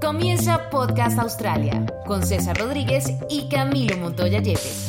Comienza 0.00 0.70
Podcast 0.70 1.18
Australia 1.18 1.86
con 2.06 2.24
César 2.24 2.58
Rodríguez 2.58 3.04
y 3.28 3.48
Camilo 3.48 3.96
Montoya 3.98 4.40
Yepes. 4.40 4.86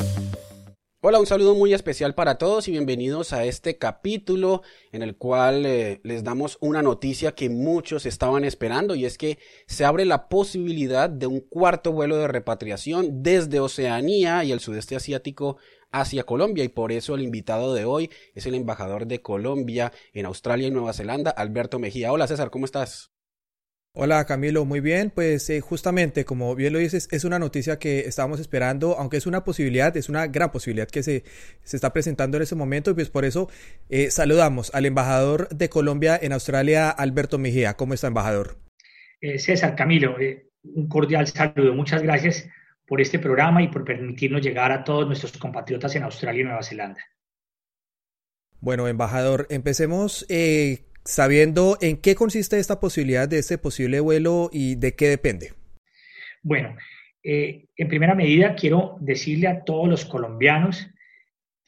Hola, 1.02 1.18
un 1.18 1.26
saludo 1.26 1.54
muy 1.54 1.72
especial 1.72 2.14
para 2.14 2.36
todos 2.36 2.68
y 2.68 2.72
bienvenidos 2.72 3.32
a 3.32 3.44
este 3.44 3.78
capítulo 3.78 4.62
en 4.92 5.02
el 5.02 5.16
cual 5.16 5.64
eh, 5.64 6.00
les 6.04 6.24
damos 6.24 6.58
una 6.60 6.82
noticia 6.82 7.32
que 7.32 7.48
muchos 7.48 8.04
estaban 8.04 8.44
esperando 8.44 8.94
y 8.94 9.06
es 9.06 9.16
que 9.16 9.38
se 9.66 9.84
abre 9.84 10.04
la 10.04 10.28
posibilidad 10.28 11.08
de 11.08 11.26
un 11.26 11.40
cuarto 11.40 11.92
vuelo 11.92 12.16
de 12.16 12.28
repatriación 12.28 13.22
desde 13.22 13.60
Oceanía 13.60 14.44
y 14.44 14.52
el 14.52 14.60
sudeste 14.60 14.96
asiático 14.96 15.56
hacia 15.90 16.24
Colombia 16.24 16.64
y 16.64 16.68
por 16.68 16.92
eso 16.92 17.14
el 17.14 17.22
invitado 17.22 17.74
de 17.74 17.84
hoy 17.84 18.10
es 18.34 18.44
el 18.46 18.54
embajador 18.54 19.06
de 19.06 19.22
Colombia 19.22 19.92
en 20.12 20.26
Australia 20.26 20.68
y 20.68 20.70
Nueva 20.70 20.92
Zelanda, 20.92 21.30
Alberto 21.30 21.78
Mejía. 21.78 22.12
Hola 22.12 22.26
César, 22.26 22.50
¿cómo 22.50 22.66
estás? 22.66 23.10
Hola 23.92 24.24
Camilo, 24.24 24.64
muy 24.64 24.80
bien. 24.80 25.10
Pues 25.10 25.50
eh, 25.50 25.60
justamente, 25.60 26.24
como 26.24 26.54
bien 26.54 26.72
lo 26.72 26.78
dices, 26.78 27.08
es 27.10 27.24
una 27.24 27.40
noticia 27.40 27.80
que 27.80 28.00
estábamos 28.00 28.38
esperando, 28.38 28.96
aunque 28.96 29.16
es 29.16 29.26
una 29.26 29.42
posibilidad, 29.42 29.96
es 29.96 30.08
una 30.08 30.28
gran 30.28 30.52
posibilidad 30.52 30.86
que 30.86 31.02
se, 31.02 31.24
se 31.64 31.76
está 31.76 31.92
presentando 31.92 32.36
en 32.36 32.44
ese 32.44 32.54
momento 32.54 32.92
y 32.92 32.94
pues 32.94 33.10
por 33.10 33.24
eso 33.24 33.50
eh, 33.88 34.12
saludamos 34.12 34.72
al 34.74 34.86
embajador 34.86 35.48
de 35.48 35.68
Colombia 35.68 36.18
en 36.22 36.32
Australia, 36.32 36.88
Alberto 36.88 37.36
Mejía. 37.38 37.74
¿Cómo 37.74 37.94
está, 37.94 38.06
embajador? 38.06 38.58
Eh, 39.20 39.40
César, 39.40 39.74
Camilo, 39.74 40.14
un 40.62 40.88
cordial 40.88 41.26
saludo. 41.26 41.74
Muchas 41.74 42.02
gracias 42.02 42.48
por 42.86 43.00
este 43.00 43.18
programa 43.18 43.60
y 43.60 43.68
por 43.68 43.84
permitirnos 43.84 44.40
llegar 44.40 44.70
a 44.70 44.84
todos 44.84 45.04
nuestros 45.08 45.36
compatriotas 45.36 45.96
en 45.96 46.04
Australia 46.04 46.42
y 46.42 46.44
Nueva 46.44 46.62
Zelanda. 46.62 47.00
Bueno, 48.60 48.86
embajador, 48.86 49.48
empecemos 49.50 50.26
sabiendo 51.04 51.78
en 51.80 51.96
qué 51.96 52.14
consiste 52.14 52.58
esta 52.58 52.80
posibilidad 52.80 53.28
de 53.28 53.38
este 53.38 53.58
posible 53.58 54.00
vuelo 54.00 54.50
y 54.52 54.74
de 54.76 54.94
qué 54.94 55.08
depende. 55.08 55.52
Bueno, 56.42 56.76
eh, 57.22 57.66
en 57.76 57.88
primera 57.88 58.14
medida 58.14 58.54
quiero 58.54 58.96
decirle 59.00 59.48
a 59.48 59.62
todos 59.62 59.88
los 59.88 60.04
colombianos 60.04 60.88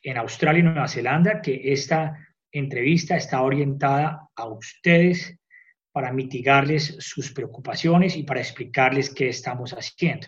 en 0.02 0.16
Australia 0.16 0.60
y 0.60 0.62
Nueva 0.62 0.88
Zelanda 0.88 1.42
que 1.42 1.72
esta 1.72 2.18
entrevista 2.50 3.16
está 3.16 3.42
orientada 3.42 4.28
a 4.34 4.46
ustedes 4.46 5.38
para 5.92 6.12
mitigarles 6.12 6.96
sus 6.98 7.32
preocupaciones 7.32 8.16
y 8.16 8.22
para 8.22 8.40
explicarles 8.40 9.10
qué 9.10 9.28
estamos 9.28 9.72
haciendo. 9.72 10.26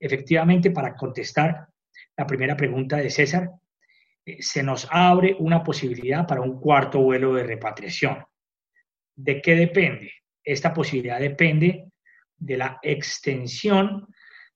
Efectivamente, 0.00 0.70
para 0.70 0.94
contestar 0.94 1.68
la 2.16 2.26
primera 2.26 2.56
pregunta 2.56 2.96
de 2.96 3.10
César, 3.10 3.50
eh, 4.24 4.38
se 4.40 4.62
nos 4.62 4.88
abre 4.90 5.36
una 5.38 5.62
posibilidad 5.62 6.26
para 6.26 6.40
un 6.40 6.58
cuarto 6.60 7.00
vuelo 7.00 7.34
de 7.34 7.44
repatriación. 7.44 8.24
¿De 9.14 9.40
qué 9.40 9.54
depende? 9.54 10.12
Esta 10.44 10.72
posibilidad 10.72 11.20
depende 11.20 11.86
de 12.36 12.56
la 12.56 12.78
extensión 12.82 14.06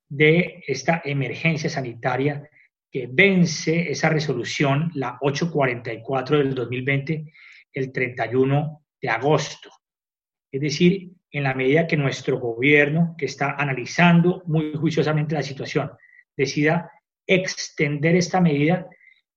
de 0.09 0.63
esta 0.67 1.03
emergencia 1.05 1.71
sanitaria 1.71 2.49
que 2.91 3.09
vence 3.11 3.91
esa 3.91 4.09
resolución, 4.09 4.91
la 4.95 5.19
844 5.21 6.39
del 6.39 6.55
2020, 6.55 7.33
el 7.73 7.93
31 7.93 8.85
de 9.01 9.09
agosto. 9.09 9.71
Es 10.51 10.61
decir, 10.61 11.11
en 11.31 11.43
la 11.43 11.55
medida 11.55 11.87
que 11.87 11.97
nuestro 11.97 12.39
gobierno, 12.39 13.15
que 13.19 13.27
está 13.27 13.57
analizando 13.59 14.43
muy 14.47 14.73
juiciosamente 14.75 15.35
la 15.35 15.43
situación, 15.43 15.91
decida 16.37 16.91
extender 17.27 18.17
esta 18.17 18.41
medida, 18.41 18.87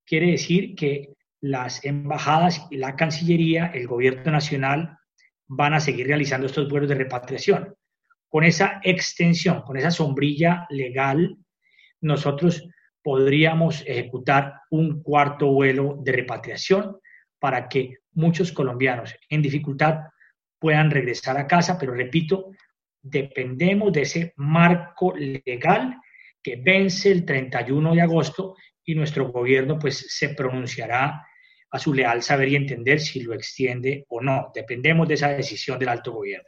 quiere 0.06 0.32
decir 0.32 0.76
que 0.76 1.14
las 1.42 1.84
embajadas, 1.84 2.68
la 2.72 2.96
Cancillería, 2.96 3.72
el 3.74 3.88
gobierno 3.88 4.32
nacional 4.32 4.99
van 5.50 5.74
a 5.74 5.80
seguir 5.80 6.08
realizando 6.08 6.48
estos 6.48 6.70
vuelos 6.70 6.88
de 6.88 6.96
repatriación. 6.96 7.76
Con 8.30 8.44
esa 8.44 8.80
extensión, 8.84 9.64
con 9.64 9.76
esa 9.78 9.92
sombrilla 9.92 10.68
legal, 10.70 11.36
nosotros 12.02 12.70
podríamos 13.04 13.84
ejecutar 13.88 14.62
un 14.70 15.02
cuarto 15.02 15.48
vuelo 15.48 15.98
de 16.04 16.12
repatriación 16.12 16.98
para 17.40 17.68
que 17.68 17.98
muchos 18.14 18.52
colombianos 18.52 19.16
en 19.30 19.42
dificultad 19.42 20.02
puedan 20.60 20.92
regresar 20.92 21.38
a 21.38 21.48
casa, 21.48 21.78
pero 21.80 21.94
repito, 21.94 22.52
dependemos 23.02 23.92
de 23.92 24.02
ese 24.02 24.34
marco 24.36 25.16
legal 25.16 25.98
que 26.44 26.58
vence 26.58 27.12
el 27.12 27.26
31 27.26 27.96
de 27.96 28.02
agosto 28.02 28.56
y 28.86 28.94
nuestro 28.94 29.32
gobierno 29.32 29.80
pues 29.80 30.06
se 30.10 30.30
pronunciará 30.30 31.26
a 31.72 31.80
su 31.80 31.94
leal 31.94 32.24
saber 32.24 32.50
y 32.50 32.56
entender 32.56 33.00
si 33.00 33.22
lo 33.22 33.34
extiende 33.34 34.06
o 34.10 34.22
no. 34.22 34.52
Dependemos 34.54 35.08
de 35.08 35.14
esa 35.16 35.30
decisión 35.30 35.80
del 35.80 35.90
alto 35.90 36.12
gobierno. 36.12 36.48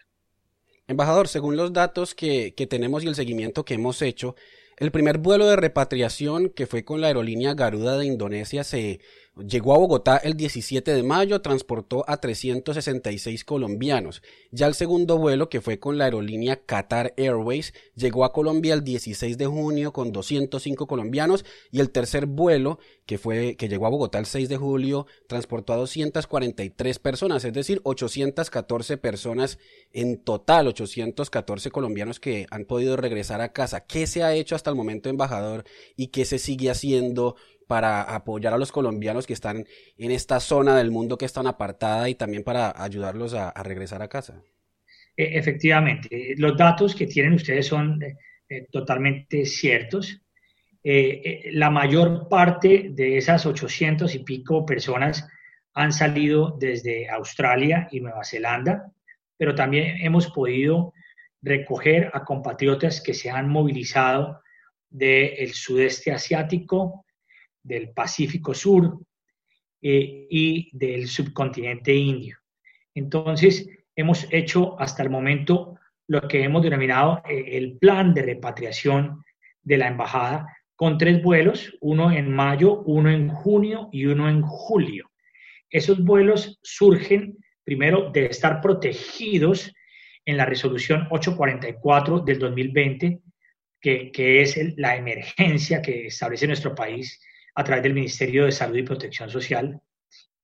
Embajador, 0.88 1.28
según 1.28 1.56
los 1.56 1.72
datos 1.72 2.16
que, 2.16 2.54
que 2.56 2.68
tenemos 2.68 3.04
y 3.04 3.08
el 3.08 3.16
seguimiento 3.16 3.64
que 3.64 3.76
hemos 3.76 4.02
hecho, 4.02 4.36
el 4.78 4.92
primer 4.92 5.20
vuelo 5.20 5.48
de 5.48 5.56
repatriación 5.56 6.50
que 6.50 6.66
fue 6.66 6.84
con 6.84 7.02
la 7.02 7.08
aerolínea 7.08 7.54
Garuda 7.54 7.98
de 7.98 8.06
Indonesia 8.06 8.64
se 8.64 9.00
Llegó 9.38 9.74
a 9.74 9.78
Bogotá 9.78 10.18
el 10.18 10.36
17 10.36 10.94
de 10.94 11.04
mayo, 11.04 11.42
transportó 11.42 12.04
a 12.06 12.18
366 12.18 13.46
colombianos. 13.46 14.22
Ya 14.52 14.68
el 14.68 14.74
segundo 14.74 15.18
vuelo, 15.18 15.48
que 15.48 15.62
fue 15.62 15.80
con 15.80 15.98
la 15.98 16.04
aerolínea 16.04 16.66
Qatar 16.66 17.14
Airways, 17.16 17.74
llegó 17.96 18.26
a 18.26 18.34
Colombia 18.34 18.74
el 18.74 18.84
16 18.84 19.38
de 19.38 19.46
junio 19.46 19.94
con 19.94 20.12
205 20.12 20.86
colombianos 20.86 21.46
y 21.72 21.80
el 21.80 21.92
tercer 21.92 22.26
vuelo, 22.26 22.80
que 23.06 23.18
fue 23.18 23.56
que 23.56 23.70
llegó 23.70 23.86
a 23.86 23.90
Bogotá 23.90 24.20
el 24.20 24.26
6 24.26 24.50
de 24.50 24.58
julio, 24.58 25.08
transportó 25.28 25.72
a 25.72 25.78
243 25.78 27.00
personas, 27.00 27.46
es 27.46 27.54
decir, 27.54 27.80
814 27.86 28.98
personas 28.98 29.60
en 29.94 30.18
total, 30.18 30.68
814 30.68 31.72
colombianos 31.72 32.20
que 32.20 32.48
han 32.52 32.66
podido 32.66 32.98
regresar 32.98 33.40
a 33.40 33.54
casa. 33.54 33.86
¿Qué 33.86 34.08
se 34.08 34.24
ha 34.24 34.34
hecho 34.34 34.56
hasta 34.56 34.70
el 34.70 34.76
momento, 34.76 35.08
embajador, 35.08 35.64
y 35.96 36.08
qué 36.08 36.26
se 36.26 36.38
sigue 36.38 36.70
haciendo 36.70 37.38
para 37.72 38.02
apoyar 38.02 38.54
a 38.54 38.58
los 38.58 38.70
colombianos 38.70 39.26
que 39.26 39.32
están 39.32 39.66
en 39.98 40.12
esta 40.12 40.42
zona 40.42 40.76
del 40.76 40.92
mundo 40.92 41.18
que 41.18 41.24
están 41.24 41.48
apartada 41.48 42.10
y 42.10 42.16
también 42.16 42.44
para 42.44 42.74
ayudarlos 42.76 43.34
a, 43.34 43.54
regresar 43.64 44.02
a 44.02 44.10
casa. 44.10 44.44
E, 45.16 45.38
efectivamente, 45.40 46.36
los 46.36 46.58
datos 46.58 46.94
que 46.94 47.08
tienen 47.08 47.32
ustedes 47.32 47.68
son 47.68 48.04
eh, 48.04 48.18
eh, 48.50 48.68
totalmente 48.70 49.46
ciertos. 49.46 50.22
Eh, 50.84 51.50
la 51.54 51.70
mayor 51.70 52.28
parte 52.28 52.90
de 52.92 53.16
esas 53.16 53.46
800 53.46 54.16
y 54.16 54.20
pico 54.20 54.66
personas 54.66 55.26
han 55.74 55.94
salido 55.94 56.58
desde 56.60 57.10
Australia 57.10 57.88
y 57.90 58.02
Nueva 58.02 58.26
Zelanda, 58.26 58.92
pero 59.38 59.56
también 59.56 59.96
hemos 60.02 60.28
podido 60.28 60.92
recoger 61.42 62.12
a 62.14 62.26
compatriotas 62.26 63.00
que 63.00 63.14
se 63.14 63.30
han 63.30 63.48
movilizado 63.48 64.42
del 64.90 65.54
sudeste 65.54 66.12
asiático, 66.12 67.06
del 67.64 67.90
Pacífico 67.90 68.54
Sur 68.54 69.00
eh, 69.82 70.28
y 70.30 70.70
del 70.78 71.08
subcontinente 71.08 71.94
indio. 71.94 72.38
Entonces, 72.94 73.68
hemos 73.96 74.28
hecho 74.32 74.80
hasta 74.80 75.04
el 75.04 75.10
momento 75.10 75.76
lo 76.08 76.28
que 76.28 76.44
hemos 76.44 76.64
denominado 76.64 77.22
eh, 77.28 77.58
el 77.58 77.78
plan 77.78 78.14
de 78.14 78.24
repatriación 78.24 79.24
de 79.64 79.78
la 79.78 79.88
embajada 79.88 80.48
con 80.76 80.98
tres 80.98 81.22
vuelos, 81.22 81.78
uno 81.82 82.12
en 82.12 82.32
mayo, 82.32 82.82
uno 82.82 83.10
en 83.10 83.30
junio 83.30 83.90
y 83.92 84.06
uno 84.06 84.28
en 84.28 84.42
julio. 84.42 85.12
Esos 85.70 86.04
vuelos 86.04 86.60
surgen 86.64 87.38
primero 87.64 88.12
de 88.12 88.26
estar 88.26 88.62
protegidos 88.62 89.74
en 90.26 90.38
la 90.38 90.46
resolución 90.46 91.08
844 91.10 92.20
del 92.20 92.40
2020, 92.40 93.20
que, 93.80 94.12
que 94.12 94.42
es 94.42 94.60
la 94.78 94.96
emergencia 94.96 95.82
que 95.82 96.08
establece 96.08 96.48
nuestro 96.48 96.76
país 96.76 97.22
a 97.56 97.64
través 97.64 97.84
del 97.84 97.94
Ministerio 97.94 98.46
de 98.46 98.52
Salud 98.52 98.78
y 98.78 98.84
Protección 98.84 99.30
Social. 99.30 99.80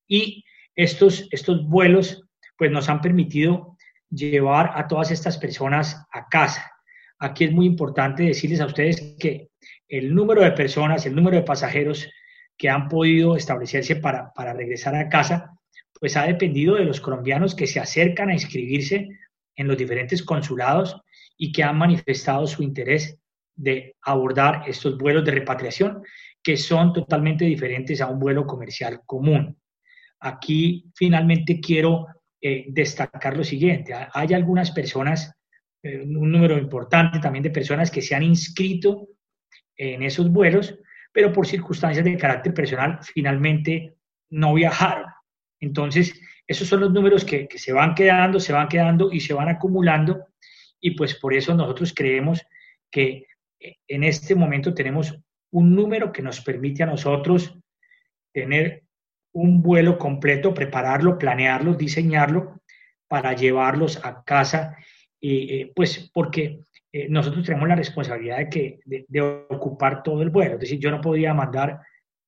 Y 0.07 0.43
estos, 0.75 1.27
estos 1.31 1.67
vuelos 1.67 2.23
pues 2.57 2.71
nos 2.71 2.89
han 2.89 3.01
permitido 3.01 3.77
llevar 4.09 4.71
a 4.75 4.87
todas 4.87 5.11
estas 5.11 5.37
personas 5.37 6.05
a 6.11 6.27
casa. 6.27 6.71
Aquí 7.19 7.45
es 7.45 7.51
muy 7.51 7.65
importante 7.65 8.23
decirles 8.23 8.61
a 8.61 8.65
ustedes 8.65 9.15
que 9.19 9.49
el 9.87 10.13
número 10.13 10.41
de 10.41 10.51
personas, 10.51 11.05
el 11.05 11.15
número 11.15 11.37
de 11.37 11.43
pasajeros 11.43 12.09
que 12.57 12.69
han 12.69 12.87
podido 12.87 13.35
establecerse 13.35 13.97
para, 13.97 14.31
para 14.33 14.53
regresar 14.53 14.95
a 14.95 15.09
casa, 15.09 15.51
pues 15.99 16.17
ha 16.17 16.23
dependido 16.23 16.75
de 16.75 16.85
los 16.85 16.99
colombianos 16.99 17.55
que 17.55 17.67
se 17.67 17.79
acercan 17.79 18.29
a 18.29 18.33
inscribirse 18.33 19.09
en 19.55 19.67
los 19.67 19.77
diferentes 19.77 20.23
consulados 20.23 20.99
y 21.37 21.51
que 21.51 21.63
han 21.63 21.77
manifestado 21.77 22.45
su 22.47 22.63
interés 22.63 23.17
de 23.55 23.95
abordar 24.01 24.63
estos 24.67 24.97
vuelos 24.97 25.25
de 25.25 25.31
repatriación 25.31 26.03
que 26.47 26.55
son 26.55 26.93
totalmente 26.93 27.43
diferentes 27.43 27.99
a 27.99 28.07
un 28.07 28.19
vuelo 28.19 28.47
comercial 28.47 29.01
común. 29.05 29.59
Aquí 30.21 30.89
finalmente 30.95 31.59
quiero 31.59 32.07
eh, 32.39 32.67
destacar 32.69 33.35
lo 33.35 33.43
siguiente. 33.43 33.93
Hay 34.13 34.33
algunas 34.33 34.71
personas, 34.71 35.35
eh, 35.83 36.03
un 36.03 36.31
número 36.31 36.57
importante 36.57 37.19
también 37.19 37.43
de 37.43 37.49
personas 37.49 37.91
que 37.91 38.01
se 38.01 38.15
han 38.15 38.23
inscrito 38.23 39.09
en 39.75 40.03
esos 40.03 40.31
vuelos, 40.31 40.79
pero 41.11 41.33
por 41.33 41.45
circunstancias 41.45 42.05
de 42.05 42.15
carácter 42.15 42.53
personal 42.53 42.99
finalmente 43.01 43.97
no 44.29 44.53
viajaron. 44.53 45.07
Entonces, 45.59 46.17
esos 46.47 46.65
son 46.65 46.79
los 46.79 46.93
números 46.93 47.25
que, 47.25 47.45
que 47.49 47.59
se 47.59 47.73
van 47.73 47.93
quedando, 47.93 48.39
se 48.39 48.53
van 48.53 48.69
quedando 48.69 49.11
y 49.11 49.19
se 49.19 49.33
van 49.33 49.49
acumulando 49.49 50.27
y 50.79 50.91
pues 50.91 51.13
por 51.15 51.33
eso 51.33 51.53
nosotros 51.53 51.93
creemos 51.93 52.41
que 52.89 53.25
eh, 53.59 53.75
en 53.89 54.05
este 54.05 54.33
momento 54.33 54.73
tenemos 54.73 55.13
un 55.51 55.75
número 55.75 56.11
que 56.11 56.21
nos 56.21 56.41
permite 56.41 56.83
a 56.83 56.87
nosotros 56.87 57.57
tener 58.33 58.83
un 59.33 59.61
vuelo 59.61 59.97
completo, 59.97 60.53
prepararlo, 60.53 61.17
planearlo, 61.17 61.73
diseñarlo 61.73 62.61
para 63.07 63.33
llevarlos 63.33 64.03
a 64.03 64.23
casa, 64.23 64.77
y, 65.19 65.61
eh, 65.61 65.71
pues 65.75 66.09
porque 66.13 66.61
eh, 66.91 67.07
nosotros 67.09 67.45
tenemos 67.45 67.67
la 67.67 67.75
responsabilidad 67.75 68.37
de, 68.37 68.49
que, 68.49 68.79
de, 68.85 69.21
ocupar 69.21 70.03
todo 70.03 70.21
el 70.21 70.29
vuelo, 70.29 70.55
es 70.55 70.61
decir, 70.61 70.79
yo 70.79 70.91
no 70.91 71.01
podía 71.01 71.33
mandar 71.33 71.79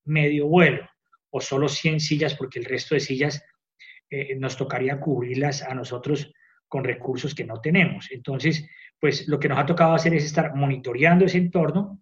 medio 0.04 0.46
vuelo 0.46 0.88
o 1.30 1.40
solo 1.40 1.68
100 1.68 2.00
sillas 2.00 2.34
porque 2.34 2.58
el 2.58 2.64
resto 2.64 2.94
de 2.94 3.00
sillas 3.00 3.44
nos 4.38 4.56
tocaría 4.56 4.98
cubrirlas 4.98 5.62
a 5.62 5.72
nosotros 5.72 6.32
con 6.66 6.84
recursos 6.84 7.34
que 7.34 7.44
no 7.44 7.60
tenemos. 7.60 8.10
Entonces, 8.10 8.66
pues 8.98 9.26
lo 9.28 9.38
que 9.38 9.48
nos 9.48 9.58
ha 9.58 9.66
tocado 9.66 9.92
hacer 9.92 10.14
es 10.14 10.24
estar 10.24 10.54
monitoreando 10.54 11.24
ese 11.24 11.38
entorno, 11.38 12.00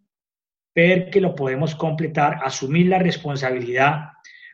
ver 0.78 1.10
que 1.10 1.20
lo 1.20 1.34
podemos 1.34 1.74
completar, 1.74 2.38
asumir 2.44 2.86
la 2.86 3.00
responsabilidad 3.00 4.10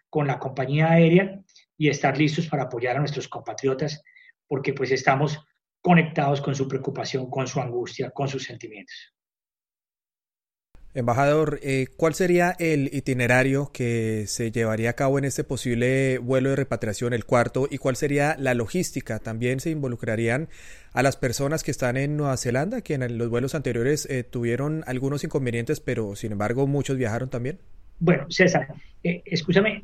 con 0.09 0.27
la 0.27 0.39
compañía 0.39 0.91
aérea 0.91 1.39
y 1.77 1.91
estar 1.91 2.17
listos 2.17 2.47
para 2.47 2.63
apoyar 2.63 2.97
a 2.97 3.01
nuestros 3.01 3.29
compatriotas, 3.29 4.03
porque 4.47 4.73
pues 4.73 4.91
estamos 4.91 5.39
conectados 5.83 6.41
con 6.41 6.55
su 6.55 6.67
preocupación, 6.67 7.29
con 7.29 7.47
su 7.47 7.61
angustia, 7.61 8.11
con 8.11 8.27
sus 8.29 8.45
sentimientos. 8.45 9.13
Embajador, 10.97 11.59
eh, 11.65 11.89
¿cuál 11.97 12.15
sería 12.15 12.55
el 12.61 12.89
itinerario 12.95 13.69
que 13.73 14.29
se 14.29 14.53
llevaría 14.53 14.91
a 14.91 14.93
cabo 14.93 15.19
en 15.19 15.25
este 15.25 15.43
posible 15.43 16.19
vuelo 16.19 16.51
de 16.51 16.57
repatriación, 16.57 17.13
el 17.13 17.25
cuarto, 17.25 17.67
y 17.69 17.79
cuál 17.79 17.97
sería 17.97 18.37
la 18.39 18.55
logística? 18.55 19.19
¿También 19.19 19.59
se 19.59 19.71
involucrarían 19.71 20.49
a 20.93 21.03
las 21.03 21.17
personas 21.17 21.65
que 21.65 21.73
están 21.73 21.97
en 21.97 22.17
Nueva 22.17 22.37
Zelanda, 22.37 22.81
que 22.81 22.95
en 22.95 23.19
los 23.19 23.29
vuelos 23.29 23.57
anteriores 23.57 24.07
eh, 24.09 24.23
tuvieron 24.23 24.85
algunos 24.87 25.25
inconvenientes, 25.25 25.81
pero 25.81 26.15
sin 26.15 26.31
embargo 26.31 26.69
muchos 26.69 26.97
viajaron 26.97 27.29
también? 27.29 27.59
Bueno, 27.99 28.27
César, 28.31 28.69
eh, 29.03 29.21
escúchame, 29.25 29.83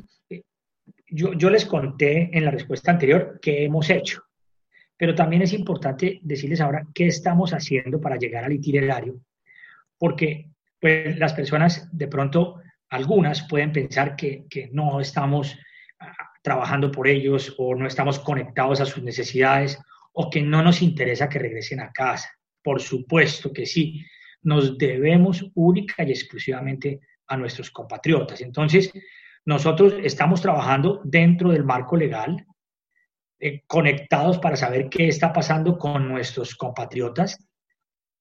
yo, 1.09 1.33
yo 1.33 1.51
les 1.51 1.65
conté 1.65 2.31
en 2.33 2.45
la 2.45 2.53
respuesta 2.53 2.93
anterior 2.93 3.41
qué 3.43 3.65
hemos 3.65 3.91
hecho, 3.91 4.23
pero 4.97 5.17
también 5.17 5.43
es 5.43 5.53
importante 5.55 6.21
decirles 6.23 6.61
ahora 6.61 6.87
qué 6.95 7.09
estamos 7.09 7.53
haciendo 7.53 8.01
para 8.01 8.17
llegar 8.17 8.45
al 8.45 8.53
itinerario, 8.53 9.21
porque 9.99 10.51
pues 10.81 11.19
las 11.19 11.35
personas 11.35 11.89
de 11.93 12.09
pronto, 12.09 12.61
algunas 12.89 13.47
pueden 13.49 13.73
pensar 13.73 14.17
que, 14.17 14.47
no 14.73 15.01
estamos 15.01 15.57
ah, 16.01 16.13
trabajando 16.43 16.91
por 16.91 17.07
ellos 17.07 17.55
o 17.59 17.75
no 17.75 17.87
estamos 17.87 18.19
conectados 18.19 18.81
a 18.81 18.87
sus 18.87 19.03
necesidades 19.03 19.79
o 20.13 20.31
que 20.31 20.43
no 20.43 20.63
nos 20.63 20.83
interesa 20.83 21.29
que 21.29 21.39
regresen 21.39 21.81
a 21.81 21.93
casa. 21.93 22.31
Por 22.63 22.81
supuesto 22.81 23.53
que 23.53 23.67
sí, 23.67 24.05
nos 24.43 24.79
debemos 24.79 25.51
única 25.55 26.03
y 26.03 26.11
exclusivamente 26.11 27.01
a 27.27 27.37
nuestros 27.37 27.71
compatriotas. 27.71 28.41
Entonces, 28.41 28.91
nosotros 29.45 29.95
estamos 30.03 30.41
trabajando 30.41 31.01
dentro 31.05 31.51
del 31.51 31.65
marco 31.65 31.97
legal, 31.97 32.45
eh, 33.39 33.63
conectados 33.67 34.39
para 34.39 34.57
saber 34.57 34.89
qué 34.89 35.09
está 35.09 35.33
pasando 35.33 35.79
con 35.79 36.09
nuestros 36.09 36.55
compatriotas 36.55 37.39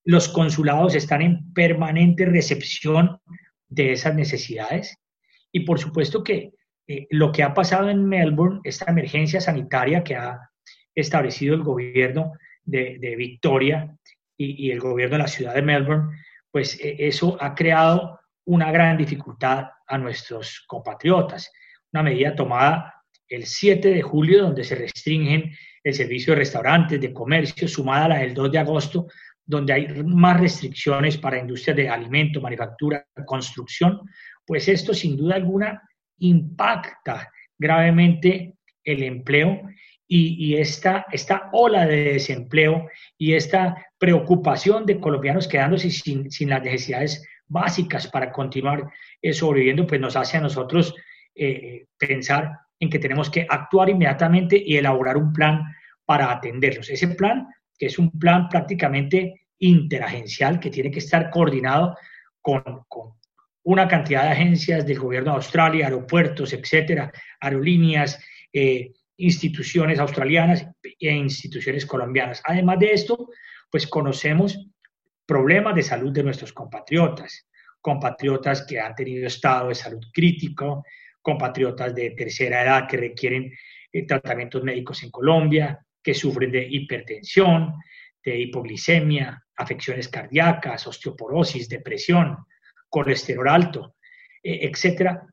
los 0.04 0.28
consulados 0.28 0.94
están 0.94 1.22
en 1.22 1.52
permanente 1.52 2.24
recepción 2.24 3.18
de 3.68 3.92
esas 3.92 4.14
necesidades 4.14 4.98
y 5.52 5.60
por 5.60 5.78
supuesto 5.78 6.22
que 6.22 6.52
eh, 6.86 7.06
lo 7.10 7.32
que 7.32 7.42
ha 7.42 7.54
pasado 7.54 7.88
en 7.88 8.04
Melbourne, 8.04 8.60
esta 8.64 8.90
emergencia 8.90 9.40
sanitaria 9.40 10.02
que 10.02 10.16
ha 10.16 10.40
establecido 10.94 11.54
el 11.54 11.62
gobierno 11.62 12.32
de, 12.64 13.14
Victoria 13.16 13.96
y, 14.36 14.70
el 14.70 14.80
gobierno 14.80 15.16
de 15.16 15.22
la 15.22 15.28
ciudad 15.28 15.54
de 15.54 15.62
Melbourne, 15.62 16.16
pues 16.50 16.78
eh, 16.80 16.96
eso 16.98 17.36
ha 17.40 17.54
creado 17.54 18.18
una 18.46 18.72
gran 18.72 18.96
dificultad 18.96 19.66
a 19.86 19.98
nuestros 19.98 20.64
compatriotas. 20.66 21.52
Una 21.92 22.02
medida 22.02 22.34
tomada 22.34 22.94
el 23.28 23.46
7 23.46 23.88
de 23.90 24.02
julio 24.02 24.42
donde 24.42 24.64
se 24.64 24.74
restringen 24.74 25.54
el 25.82 25.94
servicio 25.94 26.32
de 26.32 26.40
restaurantes, 26.40 27.00
de 27.00 27.12
comercio, 27.12 27.68
sumada 27.68 28.06
a 28.06 28.08
la 28.08 28.18
del 28.18 28.34
2 28.34 28.52
de 28.52 28.58
agosto, 28.58 29.06
donde 29.50 29.72
hay 29.72 30.02
más 30.04 30.38
restricciones 30.38 31.18
para 31.18 31.40
industrias 31.40 31.76
de 31.76 31.88
alimento, 31.88 32.40
manufactura, 32.40 33.04
construcción, 33.26 34.00
pues 34.46 34.68
esto 34.68 34.94
sin 34.94 35.16
duda 35.16 35.34
alguna 35.34 35.82
impacta 36.20 37.28
gravemente 37.58 38.54
el 38.84 39.02
empleo 39.02 39.62
y, 40.12 40.56
esta, 40.56 41.06
esta, 41.12 41.50
ola 41.52 41.86
de 41.86 42.14
desempleo 42.14 42.88
y 43.16 43.34
esta 43.34 43.76
preocupación 43.96 44.84
de 44.84 44.98
colombianos 44.98 45.46
quedándose 45.46 45.90
sin, 45.90 46.30
sin 46.30 46.50
las 46.50 46.62
necesidades 46.62 47.24
básicas 47.46 48.08
para 48.08 48.32
continuar 48.32 48.88
eh, 49.22 49.32
sobreviviendo, 49.32 49.86
pues 49.86 50.00
nos 50.00 50.16
hace 50.16 50.36
a 50.36 50.40
nosotros 50.40 50.94
eh, 51.34 51.86
pensar 51.96 52.52
en 52.80 52.90
que 52.90 52.98
tenemos 52.98 53.30
que 53.30 53.46
actuar 53.48 53.88
inmediatamente 53.88 54.60
y 54.64 54.76
elaborar 54.76 55.16
un 55.16 55.32
plan 55.32 55.62
para 56.04 56.32
atenderlos. 56.32 56.90
Ese 56.90 57.08
plan 57.08 57.46
que 57.80 57.86
es 57.86 57.98
un 57.98 58.10
plan 58.18 58.48
prácticamente 58.48 59.39
interagencial 59.60 60.58
que 60.58 60.70
tiene 60.70 60.90
que 60.90 60.98
estar 60.98 61.30
coordinado 61.30 61.96
con, 62.40 62.64
una 63.62 63.86
cantidad 63.86 64.24
de 64.24 64.30
agencias 64.30 64.86
del 64.86 64.98
gobierno 64.98 65.32
de 65.32 65.36
Australia, 65.36 65.86
aeropuertos, 65.86 66.52
etcétera, 66.52 67.12
aerolíneas, 67.40 68.18
eh, 68.52 68.92
instituciones 69.18 69.98
australianas 69.98 70.66
e 70.82 71.10
instituciones 71.12 71.84
colombianas. 71.84 72.42
Además 72.44 72.78
de 72.78 72.92
esto, 72.92 73.28
pues 73.70 73.86
conocemos 73.86 74.66
problemas 75.26 75.74
de 75.74 75.82
salud 75.82 76.10
de 76.10 76.22
nuestros 76.22 76.52
compatriotas, 76.52 77.46
compatriotas 77.80 78.66
que 78.66 78.80
han 78.80 78.94
tenido 78.94 79.26
estado 79.26 79.68
de 79.68 79.74
salud 79.74 80.04
crítico, 80.12 80.84
compatriotas 81.20 81.94
de 81.94 82.10
tercera 82.10 82.62
edad 82.62 82.88
que 82.88 82.96
requieren 82.96 83.52
eh, 83.92 84.06
tratamientos 84.06 84.62
médicos 84.64 85.02
en 85.02 85.10
Colombia, 85.10 85.78
que 86.02 86.14
sufren 86.14 86.50
de 86.50 86.66
hipertensión, 86.68 87.74
de 88.24 88.38
hipoglicemia, 88.40 89.44
afecciones 89.60 90.08
cardíacas, 90.08 90.86
osteoporosis, 90.86 91.68
depresión, 91.68 92.38
colesterol 92.88 93.48
alto, 93.48 93.96
e, 94.42 94.66
etcétera. 94.66 95.26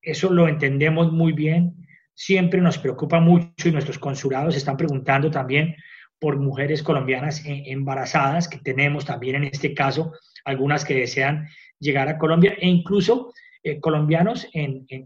Eso 0.00 0.30
lo 0.30 0.48
entendemos 0.48 1.12
muy 1.12 1.32
bien. 1.32 1.86
Siempre 2.14 2.60
nos 2.60 2.78
preocupa 2.78 3.20
mucho 3.20 3.68
y 3.68 3.72
nuestros 3.72 3.98
consulados 3.98 4.56
están 4.56 4.76
preguntando 4.76 5.30
también 5.30 5.76
por 6.18 6.36
mujeres 6.36 6.82
colombianas 6.82 7.44
e, 7.44 7.70
embarazadas, 7.70 8.48
que 8.48 8.58
tenemos 8.58 9.04
también 9.04 9.36
en 9.36 9.44
este 9.44 9.74
caso 9.74 10.12
algunas 10.44 10.84
que 10.84 10.94
desean 10.94 11.48
llegar 11.78 12.08
a 12.08 12.18
Colombia 12.18 12.54
e 12.58 12.68
incluso 12.68 13.32
eh, 13.62 13.80
colombianos 13.80 14.48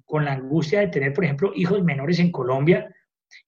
con 0.05 0.25
la 0.25 0.33
angustia 0.33 0.81
de 0.81 0.89
tener, 0.89 1.13
por 1.13 1.25
ejemplo, 1.25 1.53
hijos 1.55 1.83
menores 1.83 2.19
en 2.19 2.31
Colombia 2.31 2.95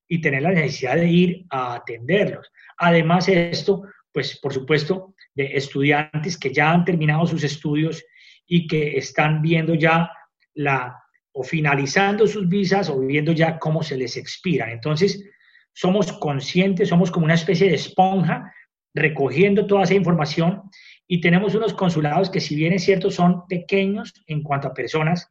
y 0.09 0.21
tener 0.21 0.43
la 0.43 0.51
necesidad 0.51 0.97
de 0.97 1.09
ir 1.09 1.47
a 1.51 1.75
atenderlos. 1.75 2.51
Además, 2.79 3.29
esto, 3.29 3.83
pues 4.15 4.39
por 4.39 4.55
supuesto, 4.55 5.15
de 5.35 5.57
estudiantes 5.57 6.39
que 6.39 6.53
ya 6.53 6.71
han 6.71 6.85
terminado 6.85 7.27
sus 7.27 7.43
estudios 7.43 8.05
y 8.47 8.69
que 8.69 8.97
están 8.97 9.43
viendo 9.43 9.75
ya 9.75 10.09
la 10.55 11.01
o 11.33 11.43
finalizando 11.43 12.29
sus 12.29 12.49
visas 12.49 12.89
o 12.89 13.01
viendo 13.01 13.33
ya 13.33 13.59
cómo 13.59 13.83
se 13.83 13.97
les 13.97 14.17
expiran. 14.17 14.71
Entonces, 14.71 15.29
somos 15.73 16.13
conscientes, 16.13 16.89
somos 16.89 17.11
como 17.11 17.25
una 17.25 17.35
especie 17.35 17.69
de 17.69 17.75
esponja 17.75 18.55
recogiendo 18.95 19.67
toda 19.67 19.83
esa 19.83 19.95
información 19.95 20.63
y 21.09 21.21
tenemos 21.21 21.57
unos 21.57 21.75
consulados 21.75 22.31
que 22.31 22.41
si 22.41 22.55
bien 22.55 22.73
es 22.73 22.85
cierto 22.85 23.11
son 23.11 23.49
pequeños 23.49 24.15
en 24.29 24.45
cuanto 24.45 24.69
a 24.69 24.75
personas, 24.75 25.29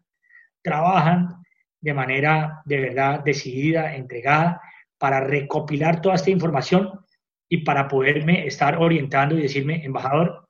trabajan 0.61 1.29
de 1.79 1.93
manera 1.93 2.61
de 2.65 2.81
verdad 2.81 3.23
decidida, 3.23 3.95
entregada, 3.95 4.59
para 4.97 5.21
recopilar 5.21 6.01
toda 6.01 6.15
esta 6.15 6.31
información 6.31 6.99
y 7.53 7.57
para 7.57 7.87
poderme 7.87 8.47
estar 8.47 8.77
orientando 8.77 9.37
y 9.37 9.43
decirme, 9.43 9.85
embajador, 9.85 10.47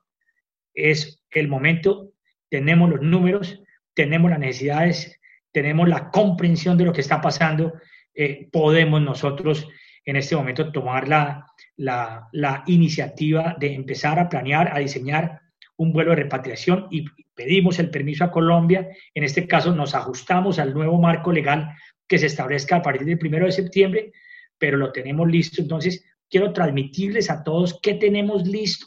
es 0.72 1.22
el 1.30 1.48
momento, 1.48 2.14
tenemos 2.48 2.88
los 2.88 3.02
números, 3.02 3.62
tenemos 3.92 4.30
las 4.30 4.40
necesidades, 4.40 5.20
tenemos 5.52 5.86
la 5.86 6.10
comprensión 6.10 6.78
de 6.78 6.86
lo 6.86 6.94
que 6.94 7.02
está 7.02 7.20
pasando, 7.20 7.74
eh, 8.14 8.48
podemos 8.50 9.02
nosotros 9.02 9.68
en 10.02 10.16
este 10.16 10.34
momento 10.34 10.72
tomar 10.72 11.06
la, 11.06 11.44
la, 11.76 12.64
iniciativa 12.68 13.54
de 13.60 13.74
empezar 13.74 14.18
a 14.18 14.30
planear, 14.30 14.74
a 14.74 14.78
diseñar 14.78 15.42
un 15.76 15.92
vuelo 15.92 16.12
de 16.12 16.22
repatriación 16.22 16.86
y 16.90 17.04
pedimos 17.34 17.78
el 17.80 17.90
permiso 17.90 18.24
a 18.24 18.30
Colombia. 18.30 18.88
En 19.12 19.24
este 19.24 19.46
caso 19.46 19.74
nos 19.74 19.94
ajustamos 19.94 20.58
al 20.58 20.72
nuevo 20.72 20.98
marco 20.98 21.30
legal 21.32 21.68
que 22.08 22.16
se 22.16 22.26
establezca 22.28 22.76
a 22.76 22.82
partir 22.82 23.06
del 23.06 23.18
primero 23.18 23.44
de 23.44 23.52
septiembre, 23.52 24.12
pero 24.56 24.78
lo 24.78 24.90
tenemos 24.90 25.28
listo. 25.28 25.60
Entonces, 25.60 26.02
quiero 26.30 26.52
transmitirles 26.52 27.30
a 27.30 27.42
todos 27.42 27.78
qué 27.82 27.94
tenemos 27.94 28.46
listo 28.46 28.86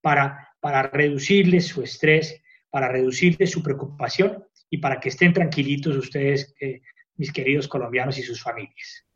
para, 0.00 0.48
para 0.60 0.82
reducirles 0.82 1.66
su 1.66 1.82
estrés, 1.82 2.40
para 2.70 2.88
reducirles 2.88 3.50
su 3.50 3.62
preocupación 3.62 4.44
y 4.70 4.78
para 4.78 4.98
que 4.98 5.10
estén 5.10 5.32
tranquilitos 5.32 5.96
ustedes, 5.96 6.54
eh, 6.60 6.80
mis 7.16 7.32
queridos 7.32 7.68
colombianos 7.68 8.18
y 8.18 8.22
sus 8.22 8.42
familias. 8.42 9.06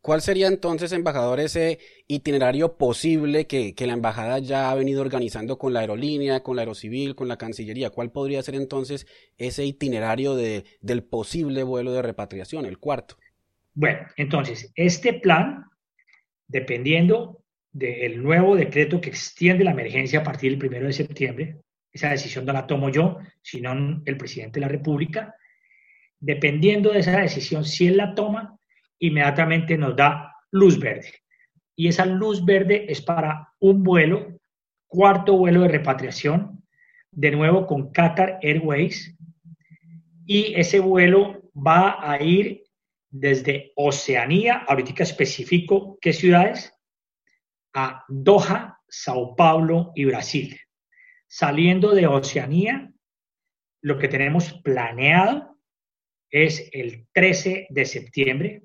¿Cuál 0.00 0.22
sería 0.22 0.46
entonces, 0.46 0.92
embajador, 0.92 1.40
ese 1.40 1.80
itinerario 2.06 2.78
posible 2.78 3.46
que, 3.46 3.74
la 3.78 3.92
embajada 3.92 4.38
ya 4.38 4.70
ha 4.70 4.74
venido 4.74 5.00
organizando 5.00 5.58
con 5.58 5.72
la 5.72 5.80
aerolínea, 5.80 6.42
con 6.42 6.54
la 6.56 6.62
aerocivil, 6.62 7.16
con 7.16 7.26
la 7.26 7.36
Cancillería? 7.36 7.90
¿Cuál 7.90 8.12
podría 8.12 8.42
ser 8.42 8.54
entonces 8.54 9.06
ese 9.36 9.64
itinerario 9.64 10.36
de, 10.36 10.64
del 10.80 11.02
posible 11.02 11.64
vuelo 11.64 11.92
de 11.92 12.02
repatriación, 12.02 12.64
el 12.64 12.78
cuarto? 12.78 13.16
Bueno, 13.74 14.06
entonces, 14.16 14.72
este 14.76 15.14
plan, 15.14 15.64
dependiendo 16.48 17.44
del 17.70 18.22
nuevo 18.22 18.56
decreto 18.56 19.00
que 19.00 19.10
extiende 19.10 19.64
la 19.64 19.70
emergencia 19.72 20.20
a 20.20 20.24
partir 20.24 20.50
del 20.50 20.58
primero 20.58 20.86
de 20.86 20.92
septiembre, 20.92 21.58
esa 21.92 22.10
decisión 22.10 22.44
no 22.44 22.52
la 22.52 22.66
tomo 22.66 22.88
yo, 22.88 23.18
sino 23.42 24.02
el 24.04 24.16
presidente 24.16 24.58
de 24.58 24.66
la 24.66 24.72
República, 24.72 25.34
dependiendo 26.18 26.92
de 26.92 27.00
esa 27.00 27.20
decisión, 27.20 27.64
si 27.64 27.86
él 27.86 27.96
la 27.96 28.14
toma, 28.14 28.58
inmediatamente 28.98 29.76
nos 29.76 29.94
da 29.94 30.34
luz 30.50 30.78
verde. 30.78 31.12
Y 31.76 31.88
esa 31.88 32.04
luz 32.04 32.44
verde 32.44 32.86
es 32.88 33.00
para 33.00 33.52
un 33.60 33.82
vuelo, 33.82 34.38
cuarto 34.86 35.36
vuelo 35.36 35.62
de 35.62 35.68
repatriación, 35.68 36.64
de 37.12 37.30
nuevo 37.30 37.66
con 37.66 37.92
Qatar 37.92 38.38
Airways. 38.42 39.16
Y 40.26 40.54
ese 40.54 40.80
vuelo 40.80 41.50
va 41.54 41.96
a 42.00 42.20
ir 42.22 42.64
desde 43.10 43.72
Oceanía, 43.76 44.64
ahorita 44.66 45.02
específico 45.02 45.98
qué 46.00 46.12
ciudades, 46.12 46.74
a 47.74 48.04
Doha, 48.08 48.80
Sao 48.88 49.34
Paulo 49.36 49.92
y 49.94 50.04
Brasil. 50.04 50.58
Saliendo 51.26 51.94
de 51.94 52.06
Oceanía, 52.06 52.92
lo 53.82 53.98
que 53.98 54.08
tenemos 54.08 54.52
planeado 54.62 55.58
es 56.30 56.68
el 56.72 57.06
13 57.12 57.68
de 57.70 57.84
septiembre 57.84 58.62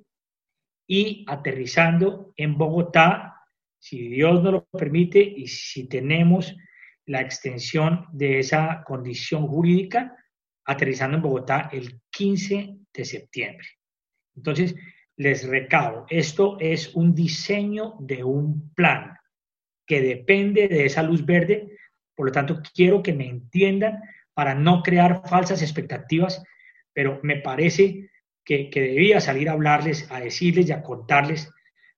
y 0.87 1.25
aterrizando 1.27 2.33
en 2.35 2.57
Bogotá, 2.57 3.41
si 3.79 4.07
Dios 4.07 4.41
nos 4.43 4.53
lo 4.53 4.65
permite 4.65 5.19
y 5.19 5.47
si 5.47 5.87
tenemos 5.87 6.55
la 7.05 7.21
extensión 7.21 8.07
de 8.11 8.39
esa 8.39 8.83
condición 8.85 9.47
jurídica, 9.47 10.15
aterrizando 10.65 11.17
en 11.17 11.23
Bogotá 11.23 11.69
el 11.71 12.01
15 12.09 12.77
de 12.93 13.05
septiembre. 13.05 13.67
Entonces, 14.35 14.75
les 15.15 15.47
recabo, 15.47 16.05
esto 16.09 16.57
es 16.59 16.95
un 16.95 17.13
diseño 17.13 17.95
de 17.99 18.23
un 18.23 18.73
plan 18.73 19.17
que 19.85 20.01
depende 20.01 20.67
de 20.67 20.85
esa 20.85 21.03
luz 21.03 21.25
verde, 21.25 21.77
por 22.15 22.27
lo 22.27 22.31
tanto, 22.31 22.61
quiero 22.73 23.03
que 23.03 23.13
me 23.13 23.27
entiendan 23.27 24.01
para 24.33 24.55
no 24.55 24.81
crear 24.81 25.21
falsas 25.27 25.61
expectativas, 25.61 26.43
pero 26.93 27.19
me 27.23 27.37
parece 27.37 28.09
que, 28.43 28.69
debía 28.73 29.21
salir 29.21 29.49
a 29.49 29.53
hablarles, 29.53 30.09
a 30.11 30.19
decirles 30.19 30.69
y 30.69 30.71
a 30.71 30.83
contarles 30.83 31.49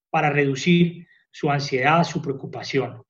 para 0.10 0.30
reducir 0.30 1.08
su 1.32 1.52
ansiedad, 1.52 2.04
su 2.04 2.22
preocupación. 2.22 3.04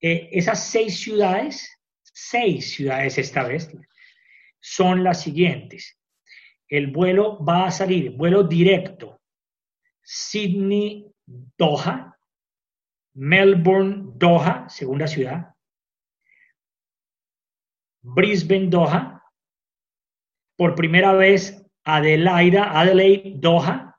Eh, 0.00 0.28
esas 0.32 0.70
seis 0.70 1.00
ciudades, 1.00 1.70
seis 2.02 2.72
ciudades 2.72 3.18
esta 3.18 3.42
vez, 3.42 3.70
son 4.60 5.04
las 5.04 5.22
siguientes. 5.22 5.97
El 6.68 6.88
vuelo 6.88 7.42
va 7.42 7.66
a 7.66 7.70
salir, 7.70 8.10
vuelo 8.16 8.42
directo, 8.42 9.20
Sydney, 10.02 11.10
Doha, 11.26 12.18
Melbourne, 13.14 14.12
Doha, 14.16 14.68
segunda 14.68 15.06
ciudad, 15.06 15.54
Brisbane, 18.02 18.68
Doha, 18.68 19.22
por 20.56 20.74
primera 20.74 21.12
vez 21.12 21.64
Adelaida, 21.84 22.78
Adelaide, 22.78 23.34
Doha 23.36 23.96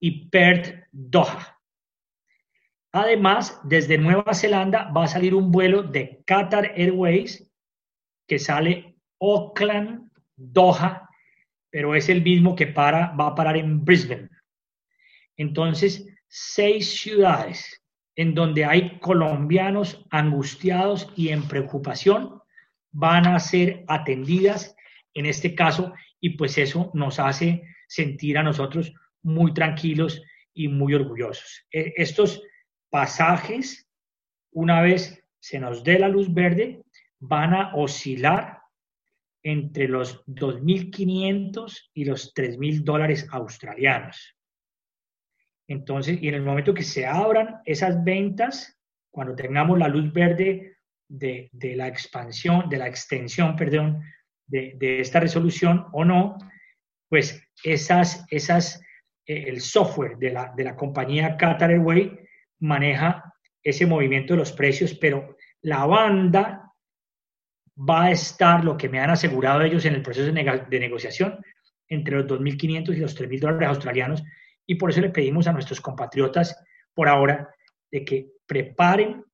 y 0.00 0.28
Perth, 0.28 0.86
Doha. 0.92 1.58
Además, 2.92 3.60
desde 3.64 3.98
Nueva 3.98 4.34
Zelanda 4.34 4.90
va 4.92 5.04
a 5.04 5.08
salir 5.08 5.34
un 5.34 5.50
vuelo 5.50 5.82
de 5.82 6.22
Qatar 6.26 6.72
Airways 6.76 7.52
que 8.26 8.38
sale 8.38 8.96
Auckland, 9.20 10.10
Doha, 10.36 11.05
pero 11.76 11.94
es 11.94 12.08
el 12.08 12.22
mismo 12.22 12.56
que 12.56 12.68
para, 12.68 13.08
va 13.08 13.26
a 13.26 13.34
parar 13.34 13.58
en 13.58 13.84
Brisbane. 13.84 14.30
Entonces, 15.36 16.08
seis 16.26 16.98
ciudades 16.98 17.82
en 18.14 18.34
donde 18.34 18.64
hay 18.64 18.98
colombianos 18.98 20.02
angustiados 20.08 21.12
y 21.16 21.28
en 21.28 21.46
preocupación 21.46 22.40
van 22.92 23.26
a 23.26 23.38
ser 23.40 23.84
atendidas, 23.88 24.74
en 25.12 25.26
este 25.26 25.54
caso 25.54 25.92
y 26.18 26.30
pues 26.30 26.56
eso 26.56 26.90
nos 26.94 27.20
hace 27.20 27.62
sentir 27.88 28.38
a 28.38 28.42
nosotros 28.42 28.94
muy 29.22 29.52
tranquilos 29.52 30.22
y 30.54 30.68
muy 30.68 30.94
orgullosos. 30.94 31.66
E, 31.70 31.92
estos 31.98 32.42
pasajes, 32.88 33.86
una 34.50 34.80
vez 34.80 35.22
se 35.40 35.60
nos 35.60 35.84
dé 35.84 35.98
la 35.98 36.08
luz 36.08 36.32
verde, 36.32 36.82
van 37.18 37.52
a 37.52 37.74
oscilar 37.74 38.62
entre 39.48 39.86
los 39.86 40.26
2.500 40.26 41.90
y 41.94 42.04
los 42.04 42.34
3.000 42.34 42.82
dólares 42.82 43.28
australianos. 43.30 44.36
Entonces, 45.68 46.20
y 46.20 46.26
en 46.26 46.34
el 46.34 46.42
momento 46.42 46.74
que 46.74 46.82
se 46.82 47.06
abran 47.06 47.60
esas 47.64 48.02
ventas, 48.02 48.76
cuando 49.08 49.36
tengamos 49.36 49.78
la 49.78 49.86
luz 49.86 50.12
verde 50.12 50.78
de, 51.08 51.48
la 51.76 51.86
expansión, 51.86 52.68
de 52.68 52.78
la 52.78 52.88
extensión, 52.88 53.54
perdón, 53.54 54.02
de, 54.48 55.00
esta 55.00 55.20
resolución 55.20 55.86
o 55.92 56.04
no, 56.04 56.38
pues 57.08 57.40
esas, 57.62 58.26
esas, 58.28 58.82
eh, 59.26 59.44
el 59.46 59.60
software 59.60 60.16
de 60.18 60.32
la, 60.32 60.52
de 60.56 60.64
la 60.64 60.74
compañía 60.74 61.36
Qatar 61.36 61.70
Airways 61.70 62.10
maneja 62.58 63.32
ese 63.62 63.86
movimiento 63.86 64.34
de 64.34 64.38
los 64.38 64.50
precios, 64.50 64.92
pero 64.94 65.36
la 65.62 65.86
banda 65.86 66.65
va 67.76 68.04
a 68.04 68.10
estar, 68.10 68.64
lo 68.64 68.76
que 68.76 68.88
me 68.88 69.00
han 69.00 69.10
asegurado 69.10 69.60
ellos 69.62 69.84
en 69.84 69.94
el 69.94 70.02
proceso 70.02 70.32
de, 70.32 70.80
negociación, 70.80 71.44
entre 71.88 72.16
los 72.16 72.26
2.500 72.26 72.96
y 72.96 73.00
los 73.00 73.18
3.000 73.18 73.40
dólares 73.40 73.68
australianos, 73.68 74.24
y 74.66 74.76
por 74.76 74.90
eso 74.90 75.00
le 75.00 75.10
pedimos 75.10 75.46
a 75.46 75.52
nuestros 75.52 75.80
compatriotas 75.80 76.58
por 76.94 77.08
ahora 77.08 77.50
de 77.90 78.04
que 78.04 78.28
preparen 78.46 79.24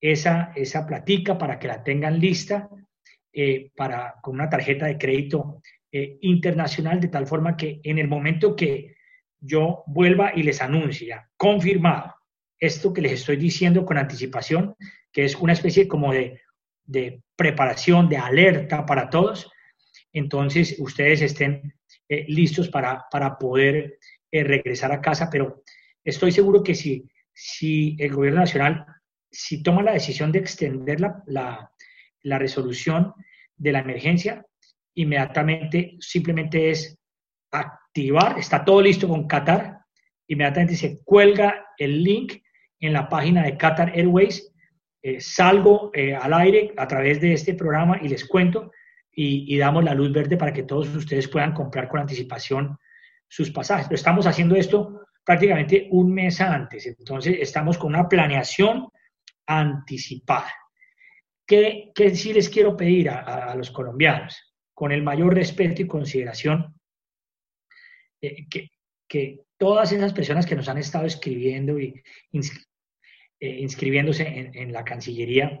esa, 0.00 0.52
esa 0.54 0.86
platica 0.86 1.38
para 1.38 1.58
que 1.58 1.68
la 1.68 1.82
tengan 1.82 2.18
lista 2.18 2.68
eh, 3.32 3.70
para, 3.74 4.16
con 4.22 4.34
una 4.34 4.48
tarjeta 4.48 4.86
de 4.86 4.98
crédito 4.98 5.62
eh, 5.92 6.18
internacional, 6.22 7.00
de 7.00 7.08
tal 7.08 7.26
forma 7.26 7.56
que 7.56 7.80
en 7.82 7.98
el 7.98 8.08
momento 8.08 8.56
que 8.56 8.96
yo 9.38 9.84
vuelva 9.86 10.32
y 10.34 10.42
les 10.42 10.60
anuncie, 10.60 11.16
confirmado, 11.36 12.14
esto 12.58 12.92
que 12.92 13.02
les 13.02 13.12
estoy 13.12 13.36
diciendo 13.36 13.84
con 13.84 13.98
anticipación, 13.98 14.74
que 15.12 15.24
es 15.24 15.36
una 15.36 15.52
especie 15.52 15.86
como 15.86 16.12
de, 16.12 16.40
de 16.86 17.22
preparación, 17.36 18.08
de 18.08 18.16
alerta 18.16 18.86
para 18.86 19.10
todos, 19.10 19.50
entonces 20.12 20.76
ustedes 20.78 21.22
estén 21.22 21.74
eh, 22.08 22.24
listos 22.28 22.68
para, 22.68 23.04
para 23.10 23.36
poder 23.38 23.98
regresar 24.32 24.92
a 24.92 25.00
casa, 25.00 25.30
pero 25.30 25.62
estoy 26.04 26.30
seguro 26.30 26.62
que 26.62 26.74
si, 26.74 27.08
si 27.32 27.96
el 27.98 28.12
gobierno 28.12 28.40
nacional, 28.40 28.84
si 29.30 29.62
toma 29.62 29.82
la 29.82 29.92
decisión 29.92 30.30
de 30.30 30.40
extender 30.40 31.00
la, 31.00 31.22
la, 31.26 31.72
la 32.22 32.38
resolución 32.38 33.14
de 33.56 33.72
la 33.72 33.80
emergencia, 33.80 34.44
inmediatamente 34.94 35.96
simplemente 36.00 36.70
es 36.70 36.98
activar, 37.52 38.38
está 38.38 38.64
todo 38.64 38.82
listo 38.82 39.08
con 39.08 39.26
Qatar, 39.26 39.78
inmediatamente 40.26 40.76
se 40.76 41.02
cuelga 41.04 41.66
el 41.78 42.02
link 42.02 42.34
en 42.80 42.92
la 42.92 43.08
página 43.08 43.42
de 43.42 43.56
Qatar 43.56 43.92
Airways, 43.94 44.52
eh, 45.08 45.20
salgo 45.20 45.92
eh, 45.94 46.16
al 46.16 46.34
aire 46.34 46.74
a 46.76 46.88
través 46.88 47.20
de 47.20 47.32
este 47.32 47.54
programa 47.54 47.96
y 48.02 48.08
les 48.08 48.24
cuento 48.24 48.72
y, 49.12 49.56
damos 49.56 49.84
la 49.84 49.94
luz 49.94 50.12
verde 50.12 50.36
para 50.36 50.52
que 50.52 50.64
todos 50.64 50.92
ustedes 50.96 51.28
puedan 51.28 51.52
comprar 51.52 51.86
con 51.86 52.00
anticipación 52.00 52.76
sus 53.28 53.52
pasajes. 53.52 53.86
Estamos 53.92 54.26
haciendo 54.26 54.56
esto 54.56 55.06
prácticamente 55.24 55.86
un 55.92 56.12
mes 56.12 56.40
antes, 56.40 56.88
entonces 56.88 57.36
estamos 57.38 57.78
con 57.78 57.94
una 57.94 58.08
planeación 58.08 58.88
anticipada. 59.46 60.52
¿Qué, 61.46 61.92
sí 62.12 62.32
les 62.32 62.48
quiero 62.48 62.76
pedir 62.76 63.08
a, 63.08 63.54
los 63.54 63.70
colombianos? 63.70 64.56
Con 64.74 64.90
el 64.90 65.04
mayor 65.04 65.36
respeto 65.36 65.82
y 65.82 65.86
consideración, 65.86 66.74
eh, 68.20 68.48
que, 68.50 69.44
todas 69.56 69.92
esas 69.92 70.12
personas 70.12 70.46
que 70.46 70.56
nos 70.56 70.68
han 70.68 70.78
estado 70.78 71.06
escribiendo 71.06 71.78
y 71.78 72.02
eh, 73.38 73.58
inscribiéndose 73.60 74.50
en, 74.54 74.72
la 74.72 74.82
Cancillería, 74.82 75.60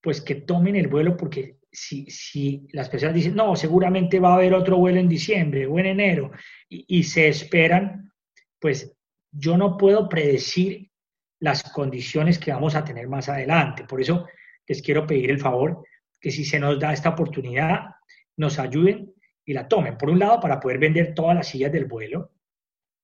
pues 0.00 0.20
que 0.20 0.34
tomen 0.34 0.74
el 0.74 0.88
vuelo 0.88 1.16
porque 1.16 1.58
si, 1.70 2.06
si, 2.06 2.66
las 2.72 2.88
personas 2.88 3.14
dicen, 3.14 3.36
no, 3.36 3.54
seguramente 3.54 4.18
va 4.18 4.32
a 4.32 4.34
haber 4.34 4.54
otro 4.54 4.76
vuelo 4.76 4.98
en 4.98 5.08
diciembre 5.08 5.66
o 5.66 5.78
en 5.78 5.86
enero 5.86 6.32
y, 6.68 7.04
se 7.04 7.28
esperan, 7.28 8.12
pues 8.58 8.92
yo 9.30 9.56
no 9.56 9.76
puedo 9.76 10.08
predecir 10.08 10.90
las 11.38 11.62
condiciones 11.62 12.40
que 12.40 12.52
vamos 12.52 12.74
a 12.74 12.84
tener 12.84 13.06
más 13.06 13.28
adelante. 13.28 13.84
Por 13.84 14.00
eso 14.00 14.26
les 14.66 14.82
quiero 14.82 15.06
pedir 15.06 15.30
el 15.30 15.38
favor 15.38 15.84
que 16.20 16.32
si 16.32 16.44
se 16.44 16.58
nos 16.58 16.80
da 16.80 16.92
esta 16.92 17.10
oportunidad, 17.10 17.86
nos 18.36 18.58
ayuden 18.58 19.14
y 19.44 19.52
la 19.52 19.68
tomen. 19.68 19.96
Por 19.96 20.10
un 20.10 20.18
lado, 20.18 20.40
para 20.40 20.58
poder 20.58 20.78
vender 20.78 21.14
todas 21.14 21.36
las 21.36 21.46
sillas 21.46 21.70
del 21.70 21.84
vuelo 21.84 22.32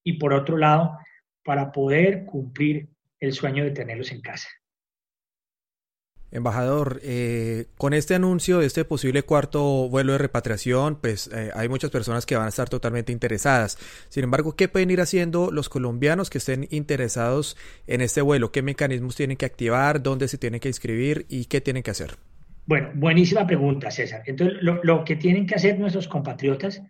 y 0.04 0.14
por 0.14 0.32
otro 0.32 0.56
lado, 0.56 0.98
para 1.44 1.70
poder 1.70 2.24
cumplir 2.24 2.88
el 3.26 3.32
sueño 3.32 3.64
de 3.64 3.70
tenerlos 3.72 4.12
en 4.12 4.20
casa. 4.20 4.48
Embajador, 6.32 7.00
eh, 7.04 7.66
con 7.78 7.94
este 7.94 8.14
anuncio 8.14 8.58
de 8.58 8.66
este 8.66 8.84
posible 8.84 9.22
cuarto 9.22 9.88
vuelo 9.88 10.12
de 10.12 10.18
repatriación, 10.18 10.96
pues 11.00 11.30
eh, 11.32 11.50
hay 11.54 11.68
muchas 11.68 11.90
personas 11.90 12.26
que 12.26 12.36
van 12.36 12.46
a 12.46 12.48
estar 12.48 12.68
totalmente 12.68 13.12
interesadas. 13.12 13.78
Sin 14.08 14.24
embargo, 14.24 14.56
¿qué 14.56 14.68
pueden 14.68 14.90
ir 14.90 15.00
haciendo 15.00 15.52
los 15.52 15.68
colombianos 15.68 16.28
que 16.28 16.38
estén 16.38 16.66
interesados 16.70 17.56
en 17.86 18.00
este 18.00 18.22
vuelo? 18.22 18.50
¿Qué 18.50 18.60
mecanismos 18.60 19.14
tienen 19.14 19.36
que 19.36 19.46
activar? 19.46 20.02
¿Dónde 20.02 20.26
se 20.26 20.36
tienen 20.36 20.58
que 20.58 20.68
inscribir? 20.68 21.26
¿Y 21.28 21.44
qué 21.44 21.60
tienen 21.60 21.84
que 21.84 21.92
hacer? 21.92 22.16
Bueno, 22.66 22.90
buenísima 22.94 23.46
pregunta, 23.46 23.92
César. 23.92 24.22
Entonces, 24.26 24.58
lo, 24.60 24.82
lo 24.82 25.04
que 25.04 25.14
tienen 25.14 25.46
que 25.46 25.54
hacer 25.54 25.78
nuestros 25.78 26.08
compatriotas 26.08 26.82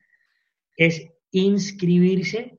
es 0.78 1.06
inscribirse 1.30 2.58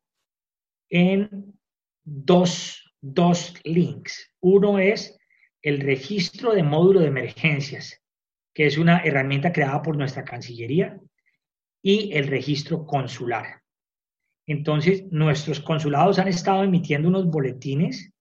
en 0.90 1.60
dos 2.06 2.87
dos 3.14 3.54
links. 3.64 4.34
Uno 4.40 4.80
es 4.80 5.18
el 5.62 5.80
registro 5.82 6.54
de 6.54 6.64
módulo 6.64 7.00
de 7.00 7.08
emergencias, 7.08 8.02
que 8.54 8.66
es 8.66 8.78
una 8.78 9.00
herramienta 9.00 9.52
creada 9.52 9.82
por 9.82 9.98
nuestra 9.98 10.24
Cancillería, 10.24 11.00
y 11.82 12.12
el 12.14 12.28
registro 12.28 12.86
consular. 12.86 13.62
Entonces, 14.46 15.06
nuestros 15.12 15.60
consulados 15.60 16.20
han 16.20 16.28
estado 16.28 16.64
emitiendo 16.64 17.10
unos 17.10 17.28
boletines 17.28 18.12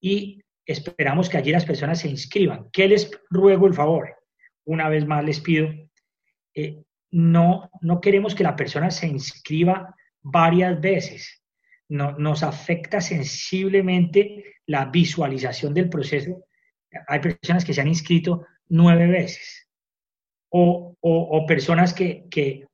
y 0.00 0.42
esperamos 0.64 1.28
que 1.28 1.36
allí 1.36 1.52
las 1.52 1.64
personas 1.64 2.00
se 2.00 2.08
inscriban. 2.08 2.68
¿Qué 2.72 2.88
les 2.88 3.10
ruego 3.30 3.66
el 3.66 3.74
favor? 3.74 4.16
Una 4.64 4.88
vez 4.88 5.06
más 5.06 5.24
les 5.24 5.40
pido, 5.40 5.68
eh, 6.54 6.82
no, 7.10 7.70
no 7.82 8.00
queremos 8.00 8.34
que 8.34 8.44
la 8.44 8.56
persona 8.56 8.90
se 8.90 9.06
inscriba 9.06 9.94
varias 10.22 10.80
veces 10.80 11.42
nos 11.88 12.42
afecta 12.42 13.00
sensiblemente 13.00 14.56
la 14.66 14.86
visualización 14.86 15.72
del 15.74 15.88
proceso. 15.88 16.44
Hay 17.06 17.20
personas 17.20 17.64
que 17.64 17.74
se 17.74 17.80
han 17.80 17.88
inscrito 17.88 18.46
nueve 18.68 19.06
veces 19.06 19.66
o, 20.50 21.44
personas 21.46 21.92
que, 21.92 22.66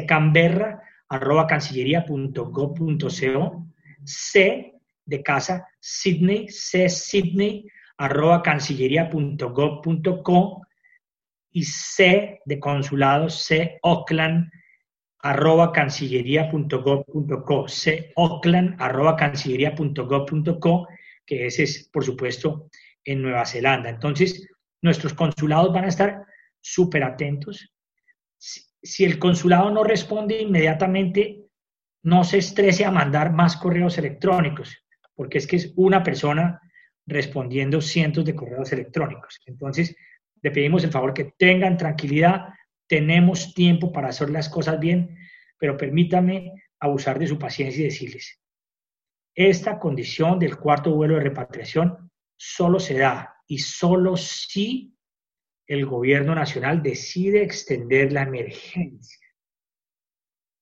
canberra, 0.07 0.83
arroba 1.09 1.47
cancillería.gov.co, 1.47 3.67
c 4.05 4.75
de 5.05 5.23
casa, 5.23 5.69
Sydney, 5.81 6.49
c 6.49 6.89
Sydney, 6.89 7.69
arroba 7.97 8.43
cancillería.gov.co 8.43 10.67
y 11.53 11.63
c 11.65 12.41
de 12.45 12.61
consulado, 12.61 13.31
c 13.31 13.79
Auckland, 13.83 14.51
arroba 15.31 15.73
cancillería.gov.co, 15.73 17.67
Auckland 18.17 18.77
arroba 18.79 19.17
cancillería.gov.co, 19.17 20.89
que 21.25 21.47
ese 21.47 21.65
es, 21.65 21.89
por 21.93 22.05
supuesto, 22.05 22.71
en 23.05 23.23
Nueva 23.23 23.45
Zelanda. 23.45 23.91
Entonces, 23.91 24.49
nuestros 24.83 25.15
consulados 25.15 25.73
van 25.73 25.87
a 25.87 25.89
estar 25.89 26.25
súper 26.61 27.03
atentos. 27.03 27.73
Si, 28.39 29.05
el 29.05 29.19
consulado 29.19 29.69
no 29.71 29.83
responde 29.83 30.41
inmediatamente, 30.41 31.43
no 32.05 32.23
se 32.23 32.39
estrese 32.39 32.85
a 32.85 32.93
mandar 32.93 33.33
más 33.33 33.57
correos 33.57 33.99
electrónicos, 33.99 34.85
porque 35.15 35.39
es 35.39 35.47
que 35.49 35.57
es 35.57 35.73
una 35.75 36.05
persona 36.05 36.61
respondiendo 37.05 37.81
cientos 37.81 38.25
de 38.25 38.37
correos 38.37 38.73
electrónicos. 38.73 39.41
Entonces, 39.47 39.97
le 40.41 40.53
pedimos 40.53 40.85
el 40.85 40.93
favor 40.93 41.13
que 41.13 41.33
tengan 41.37 41.77
tranquilidad, 41.77 42.47
tenemos 42.87 43.55
tiempo 43.55 43.93
para 43.93 44.09
hacer 44.09 44.31
las 44.31 44.49
cosas 44.49 44.79
bien, 44.79 45.19
pero 45.59 45.77
permítame 45.77 46.53
abusar 46.79 47.19
de 47.19 47.27
su 47.27 47.39
paciencia 47.39 47.81
y 47.81 47.85
decirles, 47.85 48.41
esta 49.35 49.79
condición 49.79 50.39
del 50.39 50.57
cuarto 50.57 50.95
vuelo 50.95 51.15
de 51.15 51.25
repatriación 51.25 52.11
solo 52.37 52.81
se 52.81 52.99
da 52.99 53.37
y 53.47 53.59
solo 53.59 54.17
si 54.17 54.95
el 55.67 55.85
gobierno 55.85 56.35
nacional 56.35 56.83
decide 56.83 57.43
extender 57.43 58.13
la 58.13 58.23
emergencia. 58.23 59.27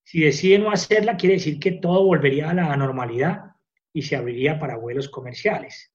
Si 0.04 0.20
decide 0.20 0.58
no 0.58 0.70
hacerla, 0.70 1.16
quiere 1.16 1.36
decir 1.36 1.58
que 1.58 1.72
todo 1.72 2.04
volvería 2.04 2.50
a 2.50 2.54
la 2.54 2.76
normalidad 2.76 3.52
y 3.92 4.02
se 4.02 4.16
abriría 4.16 4.58
para 4.58 4.76
vuelos 4.76 5.08
comerciales. 5.08 5.92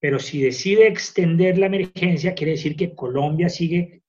Pero 0.00 0.18
si 0.18 0.42
decide 0.42 0.86
extender 0.86 1.58
la 1.58 1.66
emergencia, 1.66 2.34
quiere 2.34 2.52
decir 2.52 2.74
que 2.74 2.94
Colombia 2.94 3.48
sigue 3.48 3.99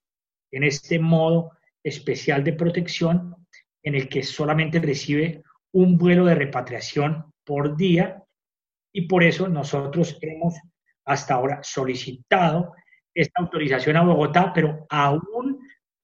en 0.51 0.63
este 0.63 0.99
modo 0.99 1.51
especial 1.83 2.43
de 2.43 2.53
protección 2.53 3.35
en 3.83 3.95
el 3.95 4.07
que 4.09 4.23
solamente 4.23 4.79
recibe 4.79 5.43
un 5.73 5.97
vuelo 5.97 6.25
de 6.25 6.35
repatriación 6.35 7.33
por 7.43 7.75
día 7.75 8.23
y 8.93 9.07
por 9.07 9.23
eso 9.23 9.47
nosotros 9.47 10.17
hemos 10.21 10.55
hasta 11.05 11.33
ahora 11.33 11.59
solicitado 11.63 12.73
esta 13.13 13.41
autorización 13.41 13.97
a 13.97 14.03
Bogotá, 14.03 14.51
pero 14.53 14.85
aún 14.89 15.59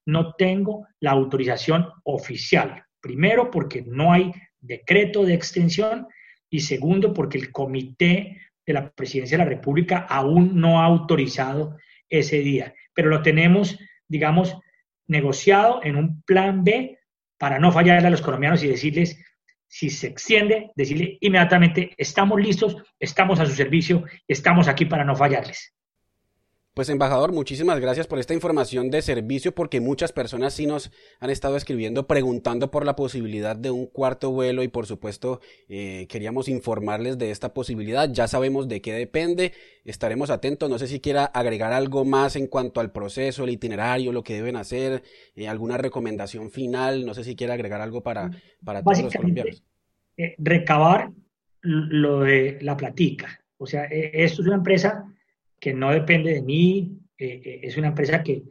no 0.06 0.34
tengo 0.34 0.86
la 1.00 1.12
autorización 1.12 1.88
oficial. 2.04 2.84
Primero, 3.00 3.50
porque 3.50 3.82
no 3.82 4.12
hay 4.12 4.32
decreto 4.60 5.24
de 5.24 5.34
extensión 5.34 6.06
y 6.50 6.60
segundo, 6.60 7.12
porque 7.12 7.38
el 7.38 7.52
comité 7.52 8.40
de 8.66 8.72
la 8.72 8.90
Presidencia 8.90 9.38
de 9.38 9.44
la 9.44 9.50
República 9.50 9.98
aún 10.08 10.58
no 10.60 10.80
ha 10.80 10.86
autorizado 10.86 11.76
ese 12.08 12.38
día. 12.40 12.74
Pero 12.92 13.10
lo 13.10 13.22
tenemos 13.22 13.78
digamos, 14.08 14.56
negociado 15.06 15.80
en 15.82 15.96
un 15.96 16.22
plan 16.22 16.64
B 16.64 16.98
para 17.38 17.58
no 17.58 17.70
fallarle 17.72 18.08
a 18.08 18.10
los 18.10 18.22
colombianos 18.22 18.62
y 18.62 18.68
decirles, 18.68 19.24
si 19.68 19.90
se 19.90 20.08
extiende, 20.08 20.70
decirle 20.74 21.18
inmediatamente, 21.20 21.94
estamos 21.96 22.40
listos, 22.40 22.76
estamos 22.98 23.38
a 23.38 23.46
su 23.46 23.52
servicio, 23.52 24.04
estamos 24.26 24.66
aquí 24.66 24.86
para 24.86 25.04
no 25.04 25.14
fallarles. 25.14 25.74
Pues 26.78 26.90
embajador, 26.90 27.32
muchísimas 27.32 27.80
gracias 27.80 28.06
por 28.06 28.20
esta 28.20 28.34
información 28.34 28.88
de 28.88 29.02
servicio 29.02 29.52
porque 29.52 29.80
muchas 29.80 30.12
personas 30.12 30.54
sí 30.54 30.64
nos 30.64 30.92
han 31.18 31.28
estado 31.28 31.56
escribiendo 31.56 32.06
preguntando 32.06 32.70
por 32.70 32.86
la 32.86 32.94
posibilidad 32.94 33.56
de 33.56 33.72
un 33.72 33.86
cuarto 33.86 34.30
vuelo 34.30 34.62
y 34.62 34.68
por 34.68 34.86
supuesto 34.86 35.40
eh, 35.68 36.06
queríamos 36.08 36.48
informarles 36.48 37.18
de 37.18 37.32
esta 37.32 37.52
posibilidad. 37.52 38.08
Ya 38.12 38.28
sabemos 38.28 38.68
de 38.68 38.80
qué 38.80 38.92
depende, 38.92 39.54
estaremos 39.84 40.30
atentos. 40.30 40.70
No 40.70 40.78
sé 40.78 40.86
si 40.86 41.00
quiera 41.00 41.24
agregar 41.24 41.72
algo 41.72 42.04
más 42.04 42.36
en 42.36 42.46
cuanto 42.46 42.78
al 42.78 42.92
proceso, 42.92 43.42
el 43.42 43.50
itinerario, 43.50 44.12
lo 44.12 44.22
que 44.22 44.34
deben 44.34 44.54
hacer, 44.54 45.02
eh, 45.34 45.48
alguna 45.48 45.78
recomendación 45.78 46.52
final. 46.52 47.04
No 47.04 47.12
sé 47.12 47.24
si 47.24 47.34
quiera 47.34 47.54
agregar 47.54 47.80
algo 47.80 48.04
para, 48.04 48.30
para 48.64 48.84
todos 48.84 49.02
los 49.02 49.14
colombianos. 49.14 49.64
Eh, 50.16 50.36
recabar 50.38 51.10
lo 51.60 52.20
de 52.20 52.60
la 52.60 52.76
platica. 52.76 53.40
O 53.56 53.66
sea, 53.66 53.86
esto 53.86 54.42
es 54.42 54.46
una 54.46 54.58
empresa 54.58 55.12
que 55.60 55.74
no 55.74 55.92
depende 55.92 56.32
de 56.34 56.42
mí, 56.42 56.98
eh, 57.18 57.42
eh, 57.44 57.60
es 57.62 57.76
una 57.76 57.88
empresa 57.88 58.22
que 58.22 58.44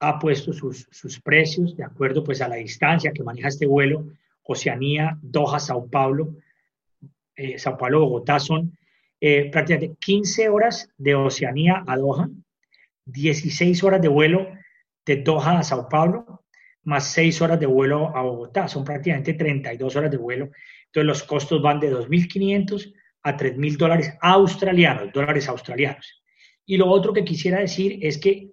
ha 0.00 0.18
puesto 0.18 0.52
sus, 0.52 0.88
sus, 0.90 1.20
precios 1.20 1.76
de 1.76 1.84
acuerdo 1.84 2.24
pues 2.24 2.40
a 2.40 2.48
la 2.48 2.56
distancia 2.56 3.12
que 3.12 3.22
maneja 3.22 3.48
este 3.48 3.66
vuelo, 3.66 4.06
Oceanía, 4.42 5.18
Doha, 5.22 5.60
Sao 5.60 5.88
Paulo, 5.88 6.36
eh, 7.36 7.58
Sao 7.58 7.76
Paulo, 7.76 8.00
Bogotá 8.00 8.38
son 8.38 8.76
prácticamente 9.20 9.96
15 10.00 10.48
horas 10.48 10.90
de 10.98 11.14
Oceanía 11.14 11.84
a 11.86 11.96
Doha, 11.96 12.28
16 13.04 13.84
horas 13.84 14.02
de 14.02 14.08
vuelo 14.08 14.48
de 15.06 15.16
Doha 15.16 15.60
a 15.60 15.62
Sao 15.62 15.88
Paulo, 15.88 16.44
más 16.84 17.12
6 17.12 17.40
horas 17.42 17.60
de 17.60 17.66
vuelo 17.66 18.16
a 18.16 18.22
Bogotá, 18.22 18.66
son 18.66 18.84
prácticamente 18.84 19.34
32 19.34 19.94
horas 19.94 20.10
de 20.10 20.16
vuelo. 20.16 20.50
Entonces 20.86 21.06
los 21.06 21.22
costos 21.22 21.62
van 21.62 21.78
de 21.78 21.92
2.500 21.92 22.92
a 23.22 23.36
3 23.36 23.56
mil 23.56 23.76
dólares 23.76 24.12
australianos, 24.20 25.12
dólares 25.12 25.48
australianos. 25.48 26.21
Y 26.66 26.76
lo 26.76 26.88
otro 26.88 27.12
que 27.12 27.24
quisiera 27.24 27.60
decir 27.60 27.98
es 28.02 28.18
que 28.18 28.50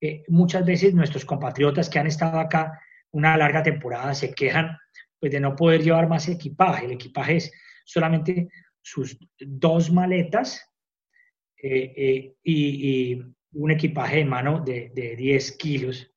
eh, 0.00 0.24
muchas 0.28 0.66
veces 0.66 0.94
nuestros 0.94 1.24
compatriotas 1.24 1.88
que 1.88 1.98
han 1.98 2.08
estado 2.08 2.40
acá 2.40 2.80
una 3.12 3.36
larga 3.36 3.62
temporada 3.62 4.14
se 4.14 4.34
quejan 4.34 4.76
pues, 5.20 5.30
de 5.30 5.38
no 5.38 5.54
poder 5.54 5.82
llevar 5.82 6.08
más 6.08 6.28
equipaje. 6.28 6.86
El 6.86 6.92
equipaje 6.92 7.36
es 7.36 7.52
solamente 7.84 8.48
sus 8.80 9.16
dos 9.38 9.92
maletas 9.92 10.68
eh, 11.62 11.92
eh, 11.96 12.34
y, 12.42 13.22
un 13.54 13.70
equipaje 13.70 14.16
de 14.16 14.24
mano 14.24 14.60
de, 14.64 15.14
10 15.16 15.56
kilos. 15.58 16.10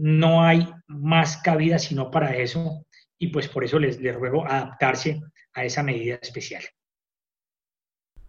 no 0.00 0.42
hay 0.42 0.66
más 0.86 1.36
cabida 1.42 1.78
sino 1.78 2.10
para 2.10 2.34
eso 2.34 2.86
y 3.18 3.26
pues 3.26 3.48
por 3.48 3.64
eso 3.64 3.78
les, 3.78 4.00
les 4.00 4.14
ruego 4.14 4.46
adaptarse 4.46 5.20
a 5.52 5.64
esa 5.66 5.82
medida 5.82 6.18
especial. 6.22 6.62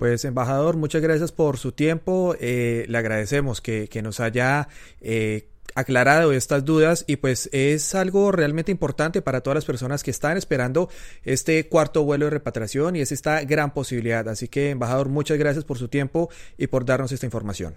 Pues 0.04 0.26
embajador, 0.26 0.76
muchas 0.76 1.02
gracias 1.02 1.32
por 1.32 1.56
su 1.56 1.72
tiempo. 1.72 2.36
Eh, 2.42 2.84
le 2.90 2.98
agradecemos 2.98 3.62
que, 3.62 3.88
nos 4.04 4.20
haya 4.20 4.68
eh, 5.00 5.48
aclarado 5.76 6.34
estas 6.34 6.66
dudas 6.66 7.06
y 7.08 7.16
pues 7.16 7.50
es 7.54 7.96
algo 7.96 8.34
realmente 8.34 8.70
importante 8.70 9.22
para 9.22 9.40
todas 9.40 9.56
las 9.56 9.64
personas 9.64 10.04
que 10.04 10.12
están 10.12 10.36
esperando 10.36 10.90
este 11.24 11.70
cuarto 11.70 12.04
vuelo 12.04 12.26
de 12.26 12.32
repatriación 12.32 12.98
y 12.98 13.00
es 13.00 13.14
esta 13.14 13.46
gran 13.46 13.74
posibilidad. 13.74 14.28
Así 14.28 14.50
que 14.50 14.72
embajador, 14.72 15.08
muchas 15.08 15.38
gracias 15.38 15.64
por 15.64 15.78
su 15.78 15.88
tiempo 15.88 16.30
y 16.58 16.68
por 16.68 16.84
darnos 16.84 17.14
esta 17.14 17.26
información. 17.26 17.76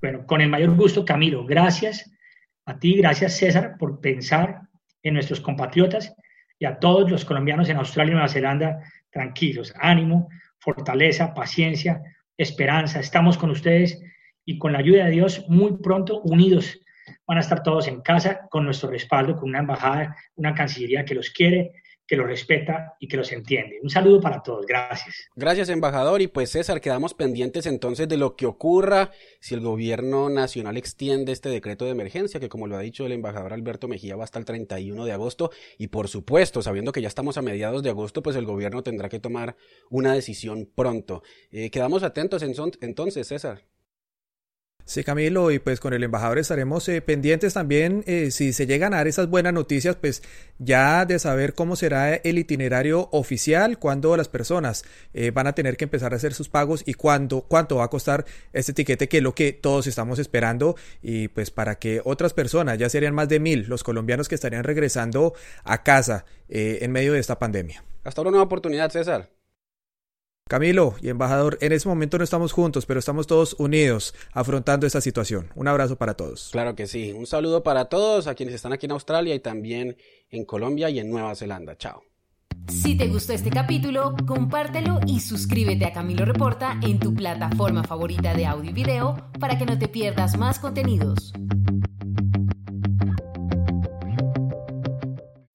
Bueno, 0.00 0.24
con 0.26 0.42
el 0.42 0.50
mayor 0.50 0.76
gusto, 0.76 1.04
Camilo. 1.04 1.44
Gracias 1.44 2.08
a 2.66 2.78
ti, 2.78 2.98
gracias 2.98 3.36
César 3.36 3.78
por 3.80 4.00
pensar 4.00 4.60
en 5.02 5.14
nuestros 5.14 5.40
compatriotas 5.40 6.14
y 6.56 6.66
a 6.66 6.78
todos 6.78 7.10
los 7.10 7.24
colombianos 7.24 7.68
en 7.68 7.78
Australia 7.78 8.12
y 8.12 8.14
Nueva 8.14 8.28
Zelanda. 8.28 8.78
Tranquilos, 9.10 9.74
ánimo 9.76 10.28
fortaleza, 10.64 11.34
paciencia, 11.34 12.02
esperanza. 12.36 12.98
Estamos 12.98 13.36
con 13.36 13.50
ustedes 13.50 14.00
y 14.44 14.58
con 14.58 14.72
la 14.72 14.78
ayuda 14.78 15.04
de 15.04 15.12
Dios 15.12 15.44
muy 15.48 15.76
pronto 15.76 16.20
unidos. 16.22 16.80
Van 17.26 17.38
a 17.38 17.42
estar 17.42 17.62
todos 17.62 17.86
en 17.86 18.00
casa 18.00 18.48
con 18.50 18.64
nuestro 18.64 18.90
respaldo, 18.90 19.36
con 19.36 19.50
una 19.50 19.58
embajada, 19.58 20.16
una 20.36 20.54
cancillería 20.54 21.04
que 21.04 21.14
los 21.14 21.30
quiere, 21.30 21.72
que 22.06 22.16
los 22.16 22.26
respeta 22.26 22.96
y 23.00 23.08
que 23.08 23.16
los 23.16 23.32
entiende. 23.32 23.78
Un 23.82 23.90
saludo 23.90 24.20
para 24.20 24.42
todos, 24.42 24.66
gracias. 24.66 25.28
Gracias, 25.34 25.68
embajador. 25.68 26.20
Y 26.20 26.26
pues 26.26 26.50
César, 26.50 26.80
quedamos 26.80 27.14
pendientes 27.14 27.66
entonces 27.66 28.08
de 28.08 28.16
lo 28.16 28.36
que 28.36 28.46
ocurra 28.46 29.10
si 29.40 29.54
el 29.54 29.60
gobierno 29.60 30.28
nacional 30.28 30.76
extiende 30.76 31.32
este 31.32 31.48
decreto 31.48 31.84
de 31.84 31.92
emergencia, 31.92 32.40
que 32.40 32.48
como 32.48 32.66
lo 32.66 32.76
ha 32.76 32.80
dicho 32.80 33.06
el 33.06 33.12
embajador 33.12 33.52
Alberto 33.52 33.88
Mejía 33.88 34.16
va 34.16 34.24
hasta 34.24 34.38
el 34.38 34.44
31 34.44 35.04
de 35.04 35.12
agosto. 35.12 35.50
Y 35.78 35.88
por 35.88 36.08
supuesto, 36.08 36.62
sabiendo 36.62 36.92
que 36.92 37.00
ya 37.00 37.08
estamos 37.08 37.38
a 37.38 37.42
mediados 37.42 37.82
de 37.82 37.90
agosto, 37.90 38.22
pues 38.22 38.36
el 38.36 38.44
gobierno 38.44 38.82
tendrá 38.82 39.08
que 39.08 39.20
tomar 39.20 39.56
una 39.90 40.12
decisión 40.12 40.70
pronto. 40.74 41.22
Eh, 41.50 41.70
quedamos 41.70 42.02
atentos 42.02 42.42
entonces, 42.42 43.26
César. 43.26 43.62
Sí, 44.86 45.02
Camilo, 45.02 45.50
y 45.50 45.58
pues 45.60 45.80
con 45.80 45.94
el 45.94 46.04
embajador 46.04 46.38
estaremos 46.38 46.86
eh, 46.90 47.00
pendientes 47.00 47.54
también 47.54 48.04
eh, 48.06 48.30
si 48.30 48.52
se 48.52 48.66
llegan 48.66 48.92
a 48.92 48.98
dar 48.98 49.08
esas 49.08 49.30
buenas 49.30 49.54
noticias, 49.54 49.96
pues 49.96 50.22
ya 50.58 51.06
de 51.06 51.18
saber 51.18 51.54
cómo 51.54 51.74
será 51.74 52.14
el 52.16 52.36
itinerario 52.36 53.08
oficial, 53.10 53.78
cuándo 53.78 54.14
las 54.14 54.28
personas 54.28 54.84
eh, 55.14 55.30
van 55.30 55.46
a 55.46 55.54
tener 55.54 55.78
que 55.78 55.84
empezar 55.84 56.12
a 56.12 56.16
hacer 56.16 56.34
sus 56.34 56.50
pagos 56.50 56.82
y 56.84 56.94
cuándo, 56.94 57.46
cuánto 57.48 57.76
va 57.76 57.84
a 57.84 57.88
costar 57.88 58.26
este 58.52 58.72
etiquete, 58.72 59.08
que 59.08 59.16
es 59.16 59.22
lo 59.22 59.34
que 59.34 59.54
todos 59.54 59.86
estamos 59.86 60.18
esperando, 60.18 60.76
y 61.00 61.28
pues 61.28 61.50
para 61.50 61.76
que 61.76 62.02
otras 62.04 62.34
personas, 62.34 62.76
ya 62.76 62.90
serían 62.90 63.14
más 63.14 63.30
de 63.30 63.40
mil 63.40 63.64
los 63.66 63.84
colombianos 63.84 64.28
que 64.28 64.34
estarían 64.34 64.64
regresando 64.64 65.32
a 65.64 65.82
casa 65.82 66.26
en 66.48 66.92
medio 66.92 67.14
de 67.14 67.20
esta 67.20 67.38
pandemia. 67.38 67.82
Hasta 68.04 68.20
una 68.20 68.32
nueva 68.32 68.44
oportunidad, 68.44 68.90
César. 68.90 69.30
Camilo 70.46 70.94
y 71.00 71.08
embajador, 71.08 71.56
en 71.62 71.72
este 71.72 71.88
momento 71.88 72.18
no 72.18 72.24
estamos 72.24 72.52
juntos, 72.52 72.84
pero 72.84 73.00
estamos 73.00 73.26
todos 73.26 73.56
unidos 73.58 74.14
afrontando 74.32 74.86
esta 74.86 75.00
situación. 75.00 75.48
Un 75.54 75.68
abrazo 75.68 75.96
para 75.96 76.14
todos. 76.14 76.50
Claro 76.52 76.74
que 76.74 76.86
sí. 76.86 77.12
Un 77.12 77.26
saludo 77.26 77.62
para 77.62 77.86
todos, 77.86 78.26
a 78.26 78.34
quienes 78.34 78.54
están 78.54 78.74
aquí 78.74 78.84
en 78.84 78.92
Australia 78.92 79.34
y 79.34 79.40
también 79.40 79.96
en 80.28 80.44
Colombia 80.44 80.90
y 80.90 80.98
en 80.98 81.08
Nueva 81.08 81.34
Zelanda. 81.34 81.78
Chao. 81.78 82.02
Si 82.68 82.94
te 82.94 83.08
gustó 83.08 83.32
este 83.32 83.48
capítulo, 83.48 84.14
compártelo 84.26 85.00
y 85.06 85.20
suscríbete 85.20 85.86
a 85.86 85.94
Camilo 85.94 86.26
Reporta 86.26 86.78
en 86.82 86.98
tu 86.98 87.14
plataforma 87.14 87.82
favorita 87.82 88.34
de 88.34 88.44
audio 88.44 88.70
y 88.70 88.74
video 88.74 89.30
para 89.40 89.56
que 89.56 89.64
no 89.64 89.78
te 89.78 89.88
pierdas 89.88 90.36
más 90.36 90.58
contenidos. 90.58 91.32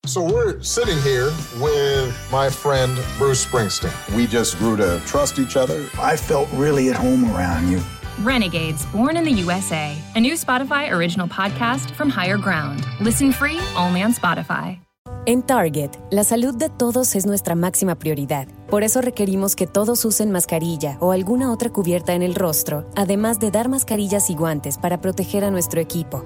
So 0.10 0.24
we're 0.24 0.60
sitting 0.64 0.98
here 1.04 1.32
with 1.62 2.18
my 2.32 2.50
friend 2.50 2.98
Bruce 3.20 3.46
Springsteen. 3.46 3.94
We 4.16 4.26
just 4.26 4.58
grew 4.58 4.76
to 4.76 5.00
trust 5.06 5.38
each 5.38 5.56
other. 5.56 5.86
I 6.02 6.18
felt 6.18 6.50
really 6.54 6.90
at 6.90 6.96
home 6.96 7.30
around 7.32 7.70
you. 7.70 7.80
Renegades, 8.24 8.88
Born 8.88 9.18
in 9.18 9.24
the 9.24 9.44
USA, 9.44 9.96
a 10.16 10.20
new 10.20 10.34
Spotify 10.34 10.92
original 10.92 11.28
podcast 11.28 11.92
from 11.92 12.10
Higher 12.10 12.40
Ground. 12.40 12.84
Listen 13.00 13.32
free 13.32 13.60
only 13.78 14.02
on 14.02 14.16
Spotify. 14.16 14.80
En 15.28 15.44
Target, 15.44 15.92
la 16.10 16.24
salud 16.24 16.56
de 16.56 16.70
todos 16.70 17.16
es 17.16 17.28
nuestra 17.28 17.54
máxima 17.54 17.94
prioridad. 17.94 18.48
Por 18.68 18.84
eso 18.84 19.02
requerimos 19.02 19.56
que 19.56 19.68
todos 19.68 20.06
usen 20.06 20.32
mascarilla 20.32 20.98
o 21.02 21.12
alguna 21.12 21.52
otra 21.52 21.70
cubierta 21.70 22.16
en 22.16 22.24
el 22.24 22.34
rostro, 22.34 22.90
además 22.96 23.40
de 23.40 23.52
dar 23.52 23.70
mascarillas 23.70 24.32
y 24.32 24.34
guantes 24.34 24.80
para 24.80 25.02
proteger 25.02 25.44
a 25.44 25.52
nuestro 25.52 25.80
equipo. 25.80 26.26